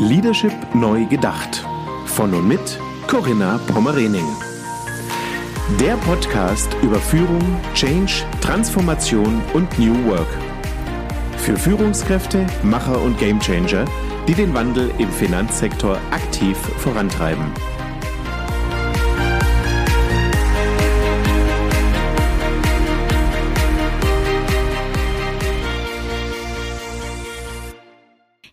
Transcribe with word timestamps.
Leadership 0.00 0.54
neu 0.74 1.04
gedacht. 1.04 1.62
Von 2.06 2.32
und 2.32 2.48
mit 2.48 2.80
Corinna 3.06 3.60
Pommerening. 3.66 4.24
Der 5.78 5.94
Podcast 5.98 6.74
über 6.82 6.98
Führung, 6.98 7.42
Change, 7.74 8.24
Transformation 8.40 9.42
und 9.52 9.78
New 9.78 9.94
Work. 10.06 10.26
Für 11.36 11.54
Führungskräfte, 11.54 12.46
Macher 12.62 12.98
und 12.98 13.18
Gamechanger, 13.18 13.84
die 14.26 14.32
den 14.32 14.54
Wandel 14.54 14.90
im 14.96 15.10
Finanzsektor 15.10 15.98
aktiv 16.10 16.56
vorantreiben. 16.78 17.44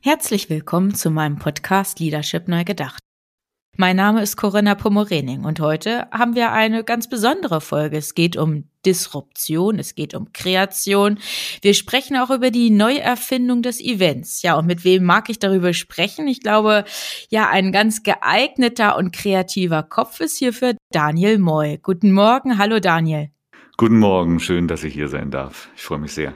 Herzlich 0.08 0.50
willkommen 0.50 0.96
zu 0.96 1.12
meinem 1.12 1.38
Podcast 1.38 2.00
Leadership 2.00 2.48
Neu 2.48 2.64
Gedacht. 2.64 3.02
Mein 3.76 3.98
Name 3.98 4.22
ist 4.22 4.38
Corinna 4.38 4.74
Pomorening 4.74 5.44
und 5.44 5.60
heute 5.60 6.08
haben 6.12 6.34
wir 6.34 6.54
eine 6.54 6.86
ganz 6.86 7.10
besondere 7.10 7.60
Folge. 7.60 7.98
Es 7.98 8.16
geht 8.16 8.38
um 8.38 8.70
Disruption, 8.86 9.80
es 9.80 9.96
geht 9.96 10.16
um 10.16 10.32
Kreation. 10.32 11.20
Wir 11.62 11.74
sprechen 11.74 12.16
auch 12.16 12.30
über 12.30 12.52
die 12.52 12.70
Neuerfindung 12.70 13.62
des 13.62 13.82
Events. 13.82 14.44
Ja, 14.44 14.58
und 14.58 14.66
mit 14.66 14.86
wem 14.86 15.04
mag 15.04 15.30
ich 15.30 15.40
darüber 15.40 15.74
sprechen? 15.74 16.26
Ich 16.30 16.40
glaube, 16.40 16.86
ja, 17.28 17.50
ein 17.50 17.74
ganz 17.74 18.02
geeigneter 18.02 18.96
und 18.96 19.12
kreativer 19.12 19.84
Kopf 19.84 20.22
ist 20.22 20.38
hierfür 20.38 20.78
Daniel 20.94 21.38
Moy. 21.38 21.80
Guten 21.84 22.14
Morgen, 22.14 22.58
hallo 22.58 22.80
Daniel. 22.80 23.32
Guten 23.76 24.00
Morgen, 24.00 24.40
schön, 24.40 24.70
dass 24.70 24.86
ich 24.86 24.94
hier 24.94 25.10
sein 25.10 25.32
darf. 25.32 25.68
Ich 25.76 25.84
freue 25.84 26.00
mich 26.00 26.14
sehr. 26.14 26.34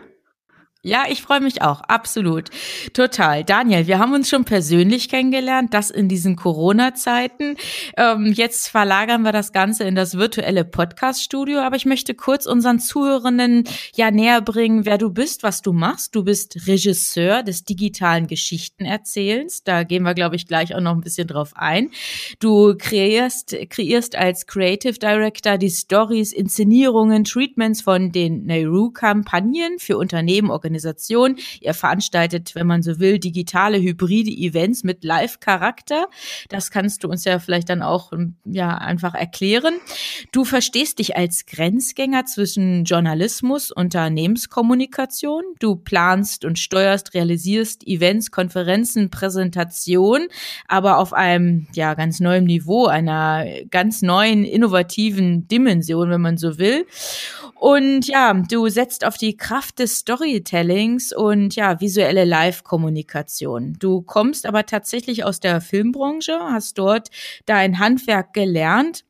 Ja, 0.83 1.03
ich 1.07 1.21
freue 1.21 1.41
mich 1.41 1.61
auch, 1.61 1.81
absolut. 1.81 2.49
Total. 2.93 3.43
Daniel, 3.43 3.85
wir 3.85 3.99
haben 3.99 4.15
uns 4.15 4.27
schon 4.27 4.45
persönlich 4.45 5.09
kennengelernt, 5.09 5.75
das 5.75 5.91
in 5.91 6.09
diesen 6.09 6.35
Corona-Zeiten. 6.35 7.55
Ähm, 7.97 8.33
jetzt 8.35 8.67
verlagern 8.67 9.21
wir 9.21 9.31
das 9.31 9.51
Ganze 9.51 9.83
in 9.83 9.93
das 9.93 10.17
virtuelle 10.17 10.65
Podcast-Studio, 10.65 11.59
aber 11.59 11.75
ich 11.75 11.85
möchte 11.85 12.15
kurz 12.15 12.47
unseren 12.47 12.79
Zuhörenden 12.79 13.65
ja 13.93 14.09
näher 14.09 14.41
bringen, 14.41 14.83
wer 14.83 14.97
du 14.97 15.11
bist, 15.11 15.43
was 15.43 15.61
du 15.61 15.71
machst. 15.71 16.15
Du 16.15 16.23
bist 16.23 16.65
Regisseur 16.65 17.43
des 17.43 17.63
digitalen 17.63 18.25
Geschichtenerzählens. 18.25 19.63
Da 19.63 19.83
gehen 19.83 20.01
wir, 20.01 20.15
glaube 20.15 20.35
ich, 20.35 20.47
gleich 20.47 20.73
auch 20.73 20.81
noch 20.81 20.93
ein 20.93 21.01
bisschen 21.01 21.27
drauf 21.27 21.51
ein. 21.53 21.91
Du 22.39 22.75
kreierst, 22.75 23.55
kreierst 23.69 24.15
als 24.15 24.47
Creative 24.47 24.93
Director 24.93 25.59
die 25.59 25.69
Stories, 25.69 26.33
Inszenierungen, 26.33 27.23
Treatments 27.23 27.83
von 27.83 28.11
den 28.11 28.45
Nehru-Kampagnen 28.45 29.77
für 29.77 29.99
Unternehmen, 29.99 30.49
Organisation. 30.71 31.37
Ihr 31.59 31.73
veranstaltet, 31.73 32.55
wenn 32.55 32.67
man 32.67 32.81
so 32.81 32.99
will, 32.99 33.19
digitale, 33.19 33.79
hybride 33.79 34.31
Events 34.31 34.83
mit 34.83 35.03
Live-Charakter. 35.03 36.07
Das 36.49 36.71
kannst 36.71 37.03
du 37.03 37.09
uns 37.09 37.25
ja 37.25 37.39
vielleicht 37.39 37.69
dann 37.69 37.81
auch 37.81 38.13
ähm, 38.13 38.35
ja 38.45 38.77
einfach 38.77 39.13
erklären. 39.13 39.73
Du 40.31 40.45
verstehst 40.45 40.99
dich 40.99 41.17
als 41.17 41.45
Grenzgänger 41.45 42.25
zwischen 42.25 42.85
Journalismus, 42.85 43.71
Unternehmenskommunikation. 43.71 45.43
Du 45.59 45.75
planst 45.75 46.45
und 46.45 46.57
steuerst, 46.57 47.13
realisierst 47.13 47.85
Events, 47.85 48.31
Konferenzen, 48.31 49.09
Präsentationen, 49.09 50.29
aber 50.67 50.97
auf 50.97 51.11
einem 51.13 51.67
ja 51.73 51.93
ganz 51.95 52.19
neuen 52.19 52.45
Niveau, 52.45 52.85
einer 52.85 53.45
ganz 53.69 54.01
neuen 54.01 54.45
innovativen 54.45 55.47
Dimension, 55.47 56.09
wenn 56.09 56.21
man 56.21 56.37
so 56.37 56.57
will. 56.57 56.85
Und 57.55 58.07
ja, 58.07 58.33
du 58.33 58.69
setzt 58.69 59.05
auf 59.05 59.17
die 59.17 59.37
Kraft 59.37 59.79
des 59.79 59.97
Storytellings 59.97 60.60
und 61.13 61.55
ja, 61.55 61.79
visuelle 61.79 62.25
Live-Kommunikation. 62.25 63.75
Du 63.79 64.01
kommst 64.01 64.45
aber 64.45 64.65
tatsächlich 64.65 65.23
aus 65.23 65.39
der 65.39 65.61
Filmbranche, 65.61 66.39
hast 66.39 66.77
dort 66.77 67.09
dein 67.45 67.79
Handwerk 67.79 68.33
gelernt 68.33 69.03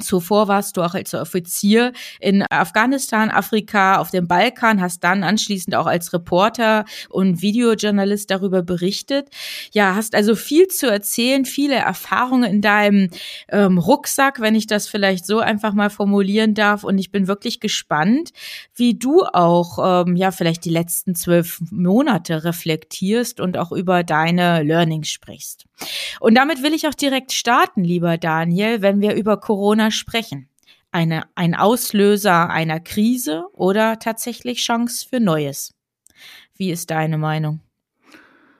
Zuvor 0.00 0.48
warst 0.48 0.76
du 0.76 0.82
auch 0.82 0.94
als 0.94 1.14
Offizier 1.14 1.92
in 2.18 2.44
Afghanistan, 2.50 3.30
Afrika, 3.30 3.98
auf 3.98 4.10
dem 4.10 4.26
Balkan, 4.26 4.80
hast 4.80 5.04
dann 5.04 5.22
anschließend 5.22 5.76
auch 5.76 5.86
als 5.86 6.12
Reporter 6.12 6.84
und 7.10 7.42
Videojournalist 7.42 8.28
darüber 8.28 8.62
berichtet. 8.62 9.28
Ja, 9.70 9.94
hast 9.94 10.16
also 10.16 10.34
viel 10.34 10.66
zu 10.66 10.90
erzählen, 10.90 11.44
viele 11.44 11.76
Erfahrungen 11.76 12.50
in 12.50 12.60
deinem 12.60 13.08
ähm, 13.48 13.78
Rucksack, 13.78 14.40
wenn 14.40 14.56
ich 14.56 14.66
das 14.66 14.88
vielleicht 14.88 15.26
so 15.26 15.38
einfach 15.38 15.74
mal 15.74 15.90
formulieren 15.90 16.54
darf. 16.54 16.82
Und 16.82 16.98
ich 16.98 17.12
bin 17.12 17.28
wirklich 17.28 17.60
gespannt, 17.60 18.30
wie 18.76 18.94
du 18.94 19.24
auch, 19.24 20.04
ähm, 20.06 20.16
ja, 20.16 20.30
vielleicht 20.30 20.64
die 20.64 20.70
letzten 20.70 21.14
zwölf 21.14 21.60
Monate 21.70 22.44
reflektierst 22.44 23.40
und 23.40 23.56
auch 23.56 23.72
über 23.72 24.02
deine 24.02 24.62
Learnings 24.62 25.08
sprichst. 25.08 25.66
Und 26.20 26.34
damit 26.34 26.62
will 26.62 26.74
ich 26.74 26.86
auch 26.88 26.94
direkt 26.94 27.32
starten, 27.32 27.84
lieber 27.84 28.18
Daniel, 28.18 28.82
wenn 28.82 29.00
wir 29.00 29.14
über 29.14 29.38
Corona 29.38 29.90
sprechen. 29.90 30.48
Eine, 30.90 31.24
ein 31.34 31.54
Auslöser 31.54 32.50
einer 32.50 32.80
Krise 32.80 33.46
oder 33.52 33.98
tatsächlich 33.98 34.58
Chance 34.58 35.06
für 35.08 35.20
Neues? 35.20 35.74
Wie 36.56 36.70
ist 36.70 36.90
deine 36.90 37.18
Meinung? 37.18 37.60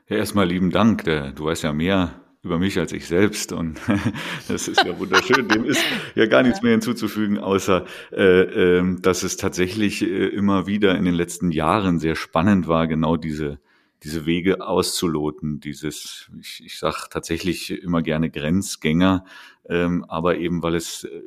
Ja, 0.09 0.17
erstmal 0.17 0.49
lieben 0.49 0.71
Dank. 0.71 1.05
Du 1.05 1.45
weißt 1.45 1.63
ja 1.63 1.73
mehr 1.73 2.24
über 2.45 2.59
mich 2.59 2.79
als 2.79 2.93
ich 2.93 3.07
selbst 3.07 3.53
und 3.53 3.81
das 4.49 4.69
ist 4.69 4.85
ja 4.85 4.99
wunderschön. 4.99 5.49
Dem 5.49 5.65
ist 5.65 5.83
ja 6.15 6.27
gar 6.27 6.43
nichts 6.43 6.63
mehr 6.63 6.73
hinzuzufügen, 6.73 7.39
außer 7.39 7.85
äh, 8.13 8.43
äh, 8.79 9.01
dass 9.01 9.23
es 9.23 9.37
tatsächlich 9.37 10.03
äh, 10.03 10.27
immer 10.29 10.67
wieder 10.67 10.97
in 10.97 11.05
den 11.05 11.15
letzten 11.15 11.51
Jahren 11.51 11.99
sehr 11.99 12.15
spannend 12.15 12.69
war, 12.69 12.87
genau 12.87 13.17
diese 13.17 13.59
diese 14.05 14.27
Wege 14.27 14.61
auszuloten, 14.61 15.61
dieses, 15.61 16.31
ich, 16.39 16.63
ich 16.63 16.79
sage 16.79 17.07
tatsächlich 17.11 17.71
immer 17.71 18.03
gerne 18.03 18.29
Grenzgänger, 18.29 19.25
ähm, 19.67 20.05
aber 20.09 20.37
eben 20.37 20.63
weil 20.63 20.75
es, 20.75 21.05
äh, 21.05 21.23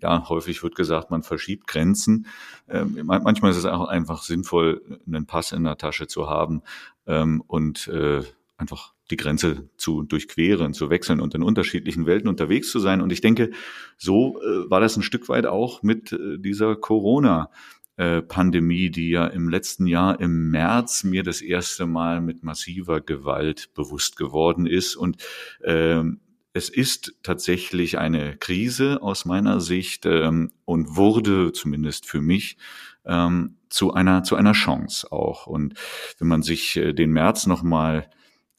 ja, 0.00 0.28
häufig 0.28 0.62
wird 0.62 0.76
gesagt, 0.76 1.10
man 1.10 1.24
verschiebt 1.24 1.66
Grenzen. 1.66 2.26
Ähm, 2.68 3.00
manchmal 3.02 3.50
ist 3.50 3.56
es 3.56 3.64
auch 3.64 3.88
einfach 3.88 4.22
sinnvoll, 4.22 5.00
einen 5.04 5.26
Pass 5.26 5.50
in 5.50 5.64
der 5.64 5.78
Tasche 5.78 6.06
zu 6.06 6.30
haben 6.30 6.62
ähm, 7.08 7.42
und 7.44 7.88
äh, 7.88 8.22
einfach 8.56 8.94
die 9.10 9.16
Grenze 9.16 9.68
zu 9.76 10.02
durchqueren, 10.02 10.74
zu 10.74 10.90
wechseln 10.90 11.20
und 11.20 11.34
in 11.34 11.42
unterschiedlichen 11.42 12.06
Welten 12.06 12.28
unterwegs 12.28 12.70
zu 12.70 12.78
sein. 12.78 13.00
Und 13.00 13.12
ich 13.12 13.20
denke, 13.20 13.50
so 13.96 14.40
äh, 14.42 14.70
war 14.70 14.80
das 14.80 14.96
ein 14.96 15.02
Stück 15.02 15.28
weit 15.28 15.46
auch 15.46 15.82
mit 15.82 16.12
äh, 16.12 16.38
dieser 16.38 16.76
Corona. 16.76 17.50
Äh, 17.98 18.20
Pandemie, 18.20 18.90
die 18.90 19.08
ja 19.08 19.26
im 19.26 19.48
letzten 19.48 19.86
Jahr 19.86 20.20
im 20.20 20.50
März 20.50 21.02
mir 21.02 21.22
das 21.22 21.40
erste 21.40 21.86
Mal 21.86 22.20
mit 22.20 22.42
massiver 22.42 23.00
Gewalt 23.00 23.72
bewusst 23.72 24.18
geworden 24.18 24.66
ist. 24.66 24.96
Und 24.96 25.16
ähm, 25.64 26.20
es 26.52 26.68
ist 26.68 27.14
tatsächlich 27.22 27.96
eine 27.96 28.36
Krise 28.36 29.02
aus 29.02 29.24
meiner 29.24 29.60
Sicht 29.60 30.04
ähm, 30.04 30.52
und 30.66 30.96
wurde 30.96 31.52
zumindest 31.52 32.04
für 32.04 32.20
mich 32.20 32.58
ähm, 33.06 33.56
zu 33.70 33.94
einer 33.94 34.22
zu 34.22 34.36
einer 34.36 34.52
Chance 34.52 35.10
auch. 35.12 35.46
Und 35.46 35.74
wenn 36.18 36.28
man 36.28 36.42
sich 36.42 36.76
äh, 36.76 36.92
den 36.92 37.12
März 37.12 37.46
noch 37.46 37.62
mal 37.62 38.10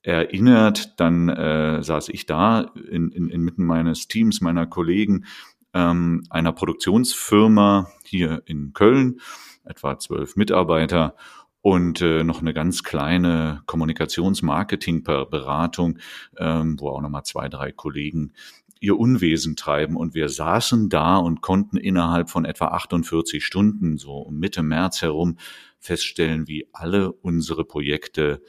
erinnert, 0.04 1.00
dann 1.00 1.30
äh, 1.30 1.84
saß 1.84 2.10
ich 2.10 2.26
da 2.26 2.72
in, 2.90 3.12
in, 3.12 3.30
inmitten 3.30 3.66
meines 3.66 4.08
Teams, 4.08 4.42
meiner 4.42 4.66
Kollegen 4.66 5.26
ähm, 5.74 6.24
einer 6.30 6.54
Produktionsfirma 6.54 7.92
hier 8.04 8.42
in 8.46 8.74
Köln, 8.74 9.20
etwa 9.66 10.00
zwölf 10.00 10.36
Mitarbeiter 10.36 11.16
und 11.62 12.02
äh, 12.02 12.24
noch 12.24 12.40
eine 12.40 12.54
ganz 12.54 12.84
kleine 12.84 13.62
Kommunikationsmarketing-Beratung, 13.66 16.00
ähm, 16.38 16.80
wo 16.80 16.88
auch 16.90 17.02
nochmal 17.02 17.24
zwei, 17.24 17.50
drei 17.50 17.74
Kollegen 17.74 18.32
ihr 18.80 18.98
Unwesen 18.98 19.56
treiben. 19.56 19.98
Und 19.98 20.14
wir 20.14 20.30
saßen 20.30 20.90
da 20.90 21.18
und 21.18 21.42
konnten 21.42 21.78
innerhalb 21.78 22.30
von 22.30 22.46
etwa 22.46 22.68
48 22.68 23.44
Stunden, 23.44 23.98
so 23.98 24.14
um 24.14 24.38
Mitte 24.38 24.62
März 24.64 25.02
herum, 25.02 25.38
feststellen, 25.80 26.48
wie 26.48 26.70
alle 26.72 27.12
unsere 27.12 27.66
Projekte 27.66 28.42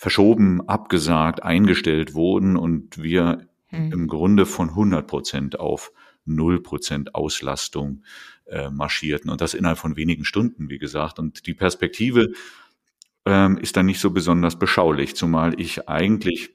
verschoben, 0.00 0.66
abgesagt, 0.66 1.42
eingestellt 1.42 2.14
wurden 2.14 2.56
und 2.56 3.02
wir 3.02 3.46
hm. 3.66 3.92
im 3.92 4.06
Grunde 4.06 4.46
von 4.46 4.70
100 4.70 5.06
Prozent 5.06 5.60
auf 5.60 5.92
null 6.24 6.62
Prozent 6.62 7.14
Auslastung 7.14 8.02
äh, 8.46 8.70
marschierten 8.70 9.30
und 9.30 9.42
das 9.42 9.52
innerhalb 9.52 9.76
von 9.76 9.96
wenigen 9.96 10.24
Stunden, 10.24 10.70
wie 10.70 10.78
gesagt. 10.78 11.18
Und 11.18 11.46
die 11.46 11.52
Perspektive 11.52 12.32
ähm, 13.26 13.58
ist 13.58 13.76
dann 13.76 13.84
nicht 13.84 14.00
so 14.00 14.10
besonders 14.10 14.58
beschaulich, 14.58 15.16
zumal 15.16 15.60
ich 15.60 15.86
eigentlich 15.86 16.54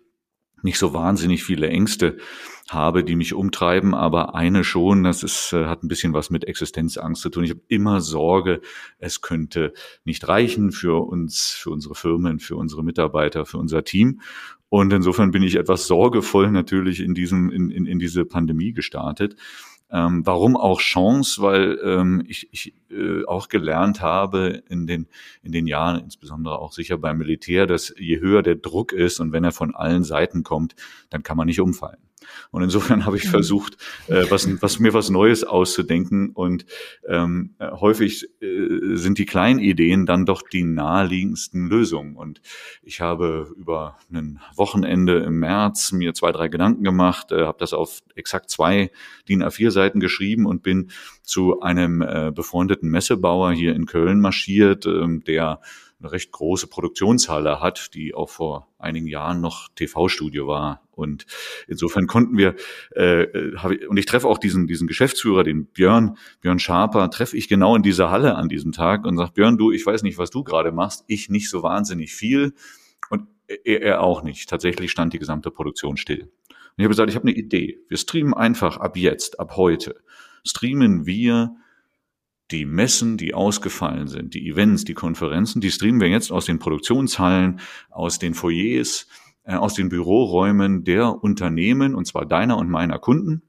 nicht 0.62 0.78
so 0.78 0.94
wahnsinnig 0.94 1.44
viele 1.44 1.68
Ängste 1.70 2.18
habe, 2.70 3.04
die 3.04 3.16
mich 3.16 3.34
umtreiben, 3.34 3.94
aber 3.94 4.34
eine 4.34 4.64
schon, 4.64 5.04
das 5.04 5.22
ist, 5.22 5.54
äh, 5.54 5.66
hat 5.66 5.84
ein 5.84 5.88
bisschen 5.88 6.14
was 6.14 6.30
mit 6.30 6.46
Existenzangst 6.46 7.22
zu 7.22 7.30
tun. 7.30 7.44
Ich 7.44 7.52
habe 7.52 7.62
immer 7.68 8.02
Sorge, 8.02 8.62
es 8.98 9.22
könnte 9.22 9.74
nicht 10.04 10.28
reichen 10.28 10.72
für 10.72 11.08
uns, 11.08 11.52
für 11.52 11.70
unsere 11.70 11.94
Firmen, 11.94 12.40
für 12.40 12.56
unsere 12.56 12.84
Mitarbeiter, 12.84 13.46
für 13.46 13.60
unser 13.60 13.84
Team. 13.84 14.22
Und 14.70 14.92
insofern 14.92 15.32
bin 15.32 15.44
ich 15.44 15.56
etwas 15.56 15.86
sorgevoll 15.86 16.52
natürlich 16.52 17.00
in 17.02 17.14
diesem, 17.14 17.52
in, 17.52 17.70
in, 17.70 17.86
in 17.86 18.00
diese 18.00 18.26
Pandemie 18.26 18.74
gestartet. 18.74 19.36
Ähm, 19.92 20.26
warum 20.26 20.58
auch 20.58 20.80
Chance? 20.80 21.42
Weil 21.42 21.80
ähm, 21.84 22.24
ich, 22.28 22.48
ich 22.52 22.74
äh, 22.90 23.24
auch 23.26 23.50
gelernt 23.50 24.02
habe 24.02 24.64
in 24.70 24.88
den, 24.88 25.08
in 25.44 25.52
den 25.52 25.68
Jahren, 25.68 26.02
insbesondere 26.02 26.60
auch 26.60 26.72
sicher 26.72 26.98
beim 26.98 27.18
Militär, 27.18 27.68
dass 27.68 27.94
je 27.98 28.20
höher 28.20 28.42
der 28.42 28.56
Druck 28.56 28.94
ist 28.94 29.20
und 29.20 29.32
wenn 29.32 29.44
er 29.44 29.52
von 29.52 29.76
allen 29.76 30.04
Seiten 30.04 30.44
kommt, 30.44 30.76
dann 31.10 31.24
kann 31.24 31.38
man 31.38 31.48
nicht 31.48 31.60
umfallen. 31.60 32.00
Und 32.52 32.64
insofern 32.64 33.06
habe 33.06 33.18
ich 33.18 33.26
mhm. 33.26 33.30
versucht, 33.30 33.78
äh, 34.08 34.26
was, 34.30 34.48
was 34.62 34.80
mir 34.80 34.94
was 34.94 35.10
Neues 35.10 35.44
auszudenken. 35.44 36.30
Und 36.32 36.66
ähm, 37.08 37.56
häufig 37.60 38.28
äh, 38.42 38.96
sind 38.96 39.18
die 39.18 39.26
kleinen 39.26 39.60
Ideen 39.60 40.06
dann 40.06 40.26
doch 40.26 40.42
die 40.42 40.64
naheliegendsten 40.64 41.68
Lösungen. 41.68 42.16
Und 42.16 42.42
ich 42.82 43.02
habe 43.02 43.54
über 43.58 43.98
ein 44.12 44.40
Wochenende 44.56 45.20
im 45.20 45.40
März 45.40 45.92
mir 45.92 46.14
zwei, 46.14 46.32
drei 46.32 46.48
Gedanken 46.48 46.84
gemacht, 46.84 47.32
äh, 47.32 47.46
habe 47.46 47.58
das 47.60 47.74
auf 47.74 48.02
exakt 48.16 48.50
zwei 48.50 48.92
DIN 49.28 49.44
A4-Seiten 49.44 50.00
geschrieben 50.00 50.46
und 50.46 50.64
bin 50.64 50.92
zu 51.24 51.62
einem 51.62 52.02
äh, 52.02 52.32
befreundeten 52.34 52.90
Messebauer 52.90 53.52
hier 53.54 53.76
in 53.76 53.86
Köln 53.86 54.20
marschiert, 54.20 54.86
äh, 54.86 55.20
der 55.26 55.60
eine 56.00 56.12
recht 56.12 56.32
große 56.32 56.68
Produktionshalle 56.68 57.62
hat, 57.62 57.94
die 57.94 58.14
auch 58.14 58.30
vor 58.30 58.68
einigen 58.78 59.08
Jahren 59.08 59.42
noch 59.42 59.70
TV-Studio 59.76 60.48
war. 60.48 60.82
Und 60.92 61.26
insofern 61.68 62.08
konnten 62.08 62.38
wir, 62.38 62.56
äh, 62.96 63.50
ich, 63.74 63.88
und 63.88 63.98
ich 63.98 64.06
treffe 64.06 64.28
auch 64.28 64.38
diesen, 64.38 64.68
diesen 64.68 64.88
Geschäftsführer, 64.88 65.44
den 65.44 65.68
Björn, 65.68 66.18
Björn 66.42 66.60
Schaper, 66.60 67.10
treffe 67.10 67.38
ich 67.38 67.48
genau 67.48 67.76
in 67.76 67.84
dieser 67.84 68.12
Halle 68.12 68.36
an 68.36 68.50
diesem 68.50 68.72
Tag 68.72 69.06
und 69.06 69.18
sage, 69.18 69.32
Björn, 69.34 69.58
du, 69.58 69.72
ich 69.72 69.86
weiß 69.86 70.04
nicht, 70.04 70.18
was 70.18 70.32
du 70.32 70.44
gerade 70.44 70.72
machst, 70.72 71.04
ich 71.08 71.30
nicht 71.30 71.50
so 71.50 71.64
wahnsinnig 71.64 72.14
viel 72.14 72.54
und 73.10 73.28
er, 73.48 73.82
er 73.82 74.02
auch 74.02 74.24
nicht. 74.24 74.50
Tatsächlich 74.50 74.92
stand 74.92 75.14
die 75.14 75.20
gesamte 75.20 75.52
Produktion 75.52 75.98
still. 75.98 76.24
Und 76.24 76.82
ich 76.82 76.84
habe 76.84 76.90
gesagt, 76.90 77.10
ich 77.10 77.16
habe 77.16 77.28
eine 77.28 77.38
Idee. 77.38 77.80
Wir 77.88 77.98
streamen 77.98 78.34
einfach 78.34 78.78
ab 78.78 78.98
jetzt, 78.98 79.40
ab 79.40 79.56
heute, 79.56 79.96
streamen 80.44 81.06
wir 81.06 81.56
die 82.52 82.66
Messen, 82.66 83.18
die 83.18 83.34
ausgefallen 83.34 84.08
sind, 84.08 84.34
die 84.34 84.48
Events, 84.48 84.84
die 84.84 84.94
Konferenzen, 84.94 85.62
die 85.62 85.72
streamen 85.72 86.02
wir 86.02 86.10
jetzt 86.10 86.32
aus 86.32 86.46
den 86.46 86.60
Produktionshallen, 86.60 87.60
aus 87.90 88.20
den 88.20 88.34
Foyers, 88.34 89.08
äh, 89.44 89.56
aus 89.56 89.74
den 89.74 89.90
Büroräumen 89.90 90.84
der 90.84 91.24
Unternehmen, 91.24 91.96
und 91.96 92.06
zwar 92.06 92.26
deiner 92.26 92.58
und 92.58 92.70
meiner 92.70 93.00
Kunden, 93.00 93.42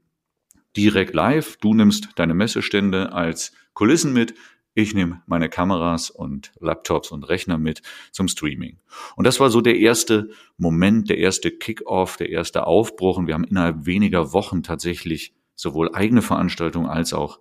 direkt 0.75 1.13
live. 1.13 1.57
Du 1.57 1.73
nimmst 1.73 2.09
deine 2.15 2.33
Messestände 2.33 3.13
als 3.13 3.51
Kulissen 3.73 4.13
mit. 4.13 4.33
Ich 4.73 4.93
nehme 4.93 5.23
meine 5.25 5.49
Kameras 5.49 6.11
und 6.11 6.51
Laptops 6.59 7.11
und 7.11 7.23
Rechner 7.23 7.57
mit 7.57 7.81
zum 8.11 8.27
Streaming. 8.27 8.77
Und 9.15 9.25
das 9.25 9.39
war 9.39 9.49
so 9.49 9.59
der 9.61 9.77
erste 9.77 10.29
Moment, 10.57 11.09
der 11.09 11.17
erste 11.17 11.49
Kick-off, 11.49 12.17
der 12.17 12.29
erste 12.29 12.67
Aufbruch. 12.67 13.17
Und 13.17 13.25
wir 13.25 13.33
haben 13.33 13.43
innerhalb 13.43 13.87
weniger 13.87 14.33
Wochen 14.33 14.61
tatsächlich 14.61 15.33
sowohl 15.55 15.95
eigene 15.95 16.21
Veranstaltungen 16.21 16.85
als 16.85 17.13
auch 17.13 17.39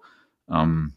ähm, 0.51 0.95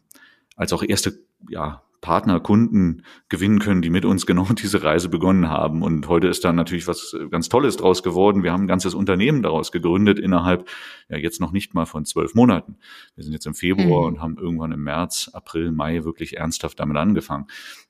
als 0.60 0.74
auch 0.74 0.82
erste 0.82 1.18
ja, 1.48 1.82
Partner, 2.02 2.38
Kunden 2.38 3.02
gewinnen 3.30 3.60
können, 3.60 3.80
die 3.80 3.88
mit 3.88 4.04
uns 4.04 4.26
genau 4.26 4.44
diese 4.62 4.82
Reise 4.82 5.08
begonnen 5.08 5.48
haben. 5.48 5.82
Und 5.82 6.06
heute 6.06 6.28
ist 6.28 6.44
da 6.44 6.52
natürlich 6.52 6.86
was 6.86 7.16
ganz 7.30 7.48
Tolles 7.48 7.78
draus 7.78 8.02
geworden. 8.02 8.42
Wir 8.42 8.52
haben 8.52 8.64
ein 8.64 8.68
ganzes 8.68 8.92
Unternehmen 8.92 9.42
daraus 9.42 9.72
gegründet 9.72 10.18
innerhalb, 10.18 10.68
ja 11.08 11.16
jetzt 11.16 11.40
noch 11.40 11.50
nicht 11.50 11.72
mal 11.72 11.86
von 11.86 12.04
zwölf 12.04 12.34
Monaten. 12.34 12.76
Wir 13.14 13.24
sind 13.24 13.32
jetzt 13.32 13.46
im 13.46 13.54
Februar 13.54 14.02
mhm. 14.02 14.14
und 14.16 14.20
haben 14.20 14.36
irgendwann 14.36 14.72
im 14.72 14.84
März, 14.84 15.30
April, 15.32 15.72
Mai 15.72 16.04
wirklich 16.04 16.36
ernsthaft 16.36 16.78
damit 16.78 16.98
angefangen. 16.98 17.46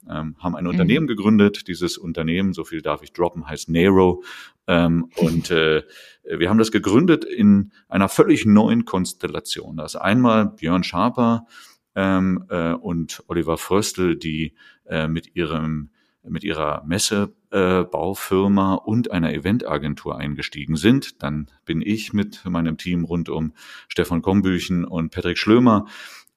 Ähm, 0.08 0.36
haben 0.38 0.54
ein 0.54 0.64
mhm. 0.64 0.70
Unternehmen 0.70 1.08
gegründet. 1.08 1.66
Dieses 1.66 1.98
Unternehmen, 1.98 2.52
so 2.52 2.62
viel 2.62 2.82
darf 2.82 3.02
ich 3.02 3.12
droppen, 3.12 3.48
heißt 3.48 3.68
Nero. 3.68 4.22
Ähm, 4.68 5.10
und 5.16 5.50
äh, 5.50 5.82
wir 6.24 6.48
haben 6.48 6.58
das 6.58 6.70
gegründet 6.70 7.24
in 7.24 7.72
einer 7.88 8.08
völlig 8.08 8.46
neuen 8.46 8.84
Konstellation. 8.84 9.76
Da 9.76 9.84
ist 9.84 9.96
einmal 9.96 10.46
Björn 10.46 10.84
Schaper, 10.84 11.46
ähm, 11.94 12.44
äh, 12.48 12.72
und 12.72 13.22
Oliver 13.28 13.58
Fröstel, 13.58 14.16
die 14.16 14.54
äh, 14.86 15.08
mit 15.08 15.34
ihrem 15.36 15.90
mit 16.22 16.44
ihrer 16.44 16.84
Messebaufirma 16.84 18.74
äh, 18.74 18.88
und 18.88 19.10
einer 19.10 19.32
Eventagentur 19.32 20.18
eingestiegen 20.18 20.76
sind. 20.76 21.22
Dann 21.22 21.50
bin 21.64 21.80
ich 21.80 22.12
mit 22.12 22.44
meinem 22.44 22.76
Team 22.76 23.04
rund 23.04 23.30
um 23.30 23.54
Stefan 23.88 24.20
Kombüchen 24.20 24.84
und 24.84 25.12
Patrick 25.12 25.38
Schlömer 25.38 25.86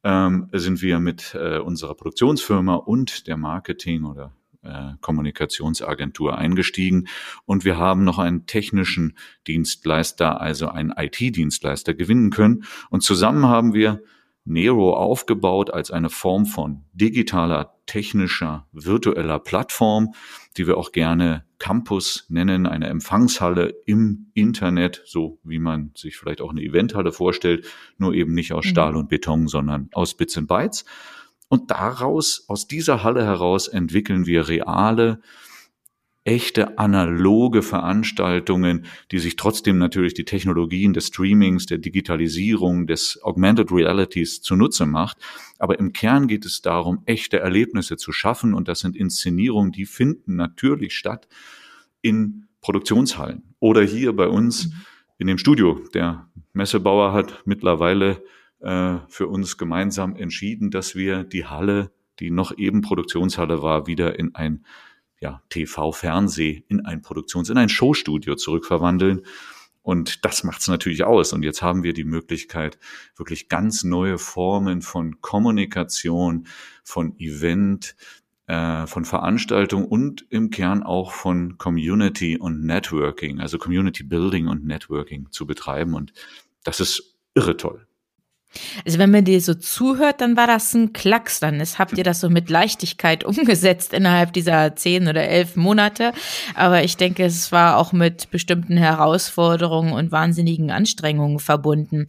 ähm, 0.03 0.47
sind 0.51 0.81
wir 0.81 0.99
mit 0.99 1.35
äh, 1.35 1.59
unserer 1.59 1.95
Produktionsfirma 1.95 2.75
und 2.75 3.27
der 3.27 3.37
Marketing 3.37 4.05
oder 4.05 4.33
äh, 4.61 4.93
Kommunikationsagentur 5.01 6.37
eingestiegen 6.37 7.07
und 7.45 7.65
wir 7.65 7.77
haben 7.77 8.03
noch 8.03 8.19
einen 8.19 8.45
technischen 8.45 9.17
Dienstleister, 9.47 10.41
also 10.41 10.67
einen 10.69 10.93
IT-Dienstleister 10.95 11.93
gewinnen 11.93 12.31
können 12.31 12.63
und 12.89 13.03
zusammen 13.03 13.47
haben 13.47 13.73
wir 13.73 14.01
Nero 14.45 14.93
aufgebaut 14.93 15.73
als 15.73 15.89
eine 15.91 16.09
Form 16.09 16.45
von 16.45 16.83
digitaler, 16.93 17.75
technischer, 17.85 18.67
virtueller 18.71 19.39
Plattform, 19.39 20.13
die 20.57 20.67
wir 20.67 20.77
auch 20.77 20.91
gerne 20.91 21.45
Campus 21.59 22.25
nennen, 22.29 22.67
eine 22.67 22.87
Empfangshalle 22.87 23.73
im 23.85 24.31
Internet, 24.33 25.01
so 25.05 25.39
wie 25.43 25.59
man 25.59 25.91
sich 25.95 26.17
vielleicht 26.17 26.41
auch 26.41 26.51
eine 26.51 26.61
Eventhalle 26.61 27.13
vorstellt, 27.13 27.65
nur 27.97 28.13
eben 28.13 28.33
nicht 28.33 28.51
aus 28.53 28.65
mhm. 28.65 28.69
Stahl 28.69 28.95
und 28.97 29.09
Beton, 29.09 29.47
sondern 29.47 29.89
aus 29.93 30.15
Bits 30.15 30.35
und 30.37 30.47
Bytes. 30.47 30.83
Und 31.47 31.71
daraus, 31.71 32.45
aus 32.47 32.67
dieser 32.67 33.03
Halle 33.03 33.23
heraus 33.23 33.67
entwickeln 33.67 34.25
wir 34.25 34.47
reale, 34.49 35.21
echte 36.25 36.77
analoge 36.77 37.61
Veranstaltungen, 37.61 38.85
die 39.11 39.19
sich 39.19 39.35
trotzdem 39.35 39.77
natürlich 39.77 40.13
die 40.13 40.23
Technologien 40.23 40.93
des 40.93 41.07
Streamings, 41.07 41.65
der 41.65 41.79
Digitalisierung, 41.79 42.87
des 42.87 43.19
Augmented 43.23 43.71
Realities 43.71 44.41
zunutze 44.41 44.85
macht. 44.85 45.17
Aber 45.59 45.79
im 45.79 45.91
Kern 45.91 46.27
geht 46.27 46.45
es 46.45 46.61
darum, 46.61 47.03
echte 47.05 47.39
Erlebnisse 47.39 47.97
zu 47.97 48.11
schaffen. 48.11 48.53
Und 48.53 48.67
das 48.67 48.79
sind 48.79 48.95
Inszenierungen, 48.95 49.71
die 49.71 49.85
finden 49.85 50.35
natürlich 50.35 50.95
statt 50.95 51.27
in 52.01 52.47
Produktionshallen 52.61 53.43
oder 53.59 53.81
hier 53.83 54.15
bei 54.15 54.27
uns 54.27 54.67
mhm. 54.67 54.73
in 55.17 55.27
dem 55.27 55.37
Studio. 55.37 55.81
Der 55.93 56.29
Messebauer 56.53 57.11
hat 57.11 57.41
mittlerweile 57.45 58.23
äh, 58.61 58.97
für 59.09 59.27
uns 59.27 59.57
gemeinsam 59.57 60.15
entschieden, 60.15 60.71
dass 60.71 60.95
wir 60.95 61.25
die 61.25 61.45
Halle, 61.45 61.91
die 62.19 62.31
noch 62.31 62.57
eben 62.57 62.81
Produktionshalle 62.81 63.61
war, 63.61 63.87
wieder 63.87 64.17
in 64.17 64.35
ein 64.35 64.65
ja, 65.23 65.41
TV, 65.47 65.93
Fernseh 65.93 66.65
in 66.67 66.85
ein 66.85 67.01
Produktions-, 67.01 67.49
in 67.49 67.57
ein 67.57 67.69
Showstudio 67.69 68.35
zurückverwandeln. 68.35 69.25
Und 69.81 70.25
das 70.25 70.43
macht 70.43 70.61
es 70.61 70.67
natürlich 70.67 71.05
aus. 71.05 71.31
Und 71.31 71.43
jetzt 71.43 71.61
haben 71.61 71.83
wir 71.83 71.93
die 71.93 72.03
Möglichkeit, 72.03 72.77
wirklich 73.15 73.47
ganz 73.47 73.85
neue 73.85 74.17
Formen 74.17 74.81
von 74.81 75.21
Kommunikation, 75.21 76.47
von 76.83 77.17
Event, 77.19 77.95
äh, 78.47 78.85
von 78.85 79.05
Veranstaltung 79.05 79.85
und 79.85 80.25
im 80.29 80.49
Kern 80.49 80.83
auch 80.83 81.13
von 81.13 81.57
Community 81.57 82.37
und 82.37 82.65
Networking, 82.65 83.39
also 83.39 83.57
Community 83.57 84.03
Building 84.03 84.47
und 84.47 84.65
Networking 84.65 85.31
zu 85.31 85.47
betreiben. 85.47 85.93
Und 85.93 86.11
das 86.65 86.81
ist 86.81 87.15
irre 87.33 87.55
toll. 87.55 87.87
Also 88.85 88.99
wenn 88.99 89.11
man 89.11 89.25
dir 89.25 89.41
so 89.41 89.53
zuhört, 89.53 90.21
dann 90.21 90.37
war 90.37 90.47
das 90.47 90.73
ein 90.73 90.93
Klacks. 90.93 91.39
Dann 91.39 91.59
ist, 91.59 91.79
habt 91.79 91.97
ihr 91.97 92.03
das 92.03 92.19
so 92.19 92.29
mit 92.29 92.49
Leichtigkeit 92.49 93.23
umgesetzt 93.25 93.93
innerhalb 93.93 94.33
dieser 94.33 94.75
zehn 94.75 95.07
oder 95.07 95.23
elf 95.23 95.55
Monate. 95.55 96.13
Aber 96.55 96.83
ich 96.83 96.97
denke, 96.97 97.23
es 97.25 97.51
war 97.51 97.77
auch 97.77 97.93
mit 97.93 98.29
bestimmten 98.31 98.77
Herausforderungen 98.77 99.93
und 99.93 100.11
wahnsinnigen 100.11 100.71
Anstrengungen 100.71 101.39
verbunden. 101.39 102.07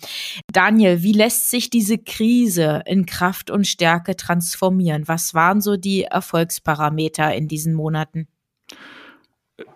Daniel, 0.53 1.03
wie 1.03 1.13
lässt 1.13 1.51
sich 1.51 1.71
diese 1.71 1.99
Krise 1.99 2.83
in 2.87 3.07
Kraft 3.07 3.51
und 3.51 3.67
Stärke 3.67 4.17
transformieren? 4.17 5.09
Was 5.09 5.35
waren 5.35 5.61
so 5.61 5.77
die 5.77 6.05
Erfolgsparameter 6.05 7.35
in 7.35 7.49
diesen 7.49 7.75
Monaten? 7.75 8.29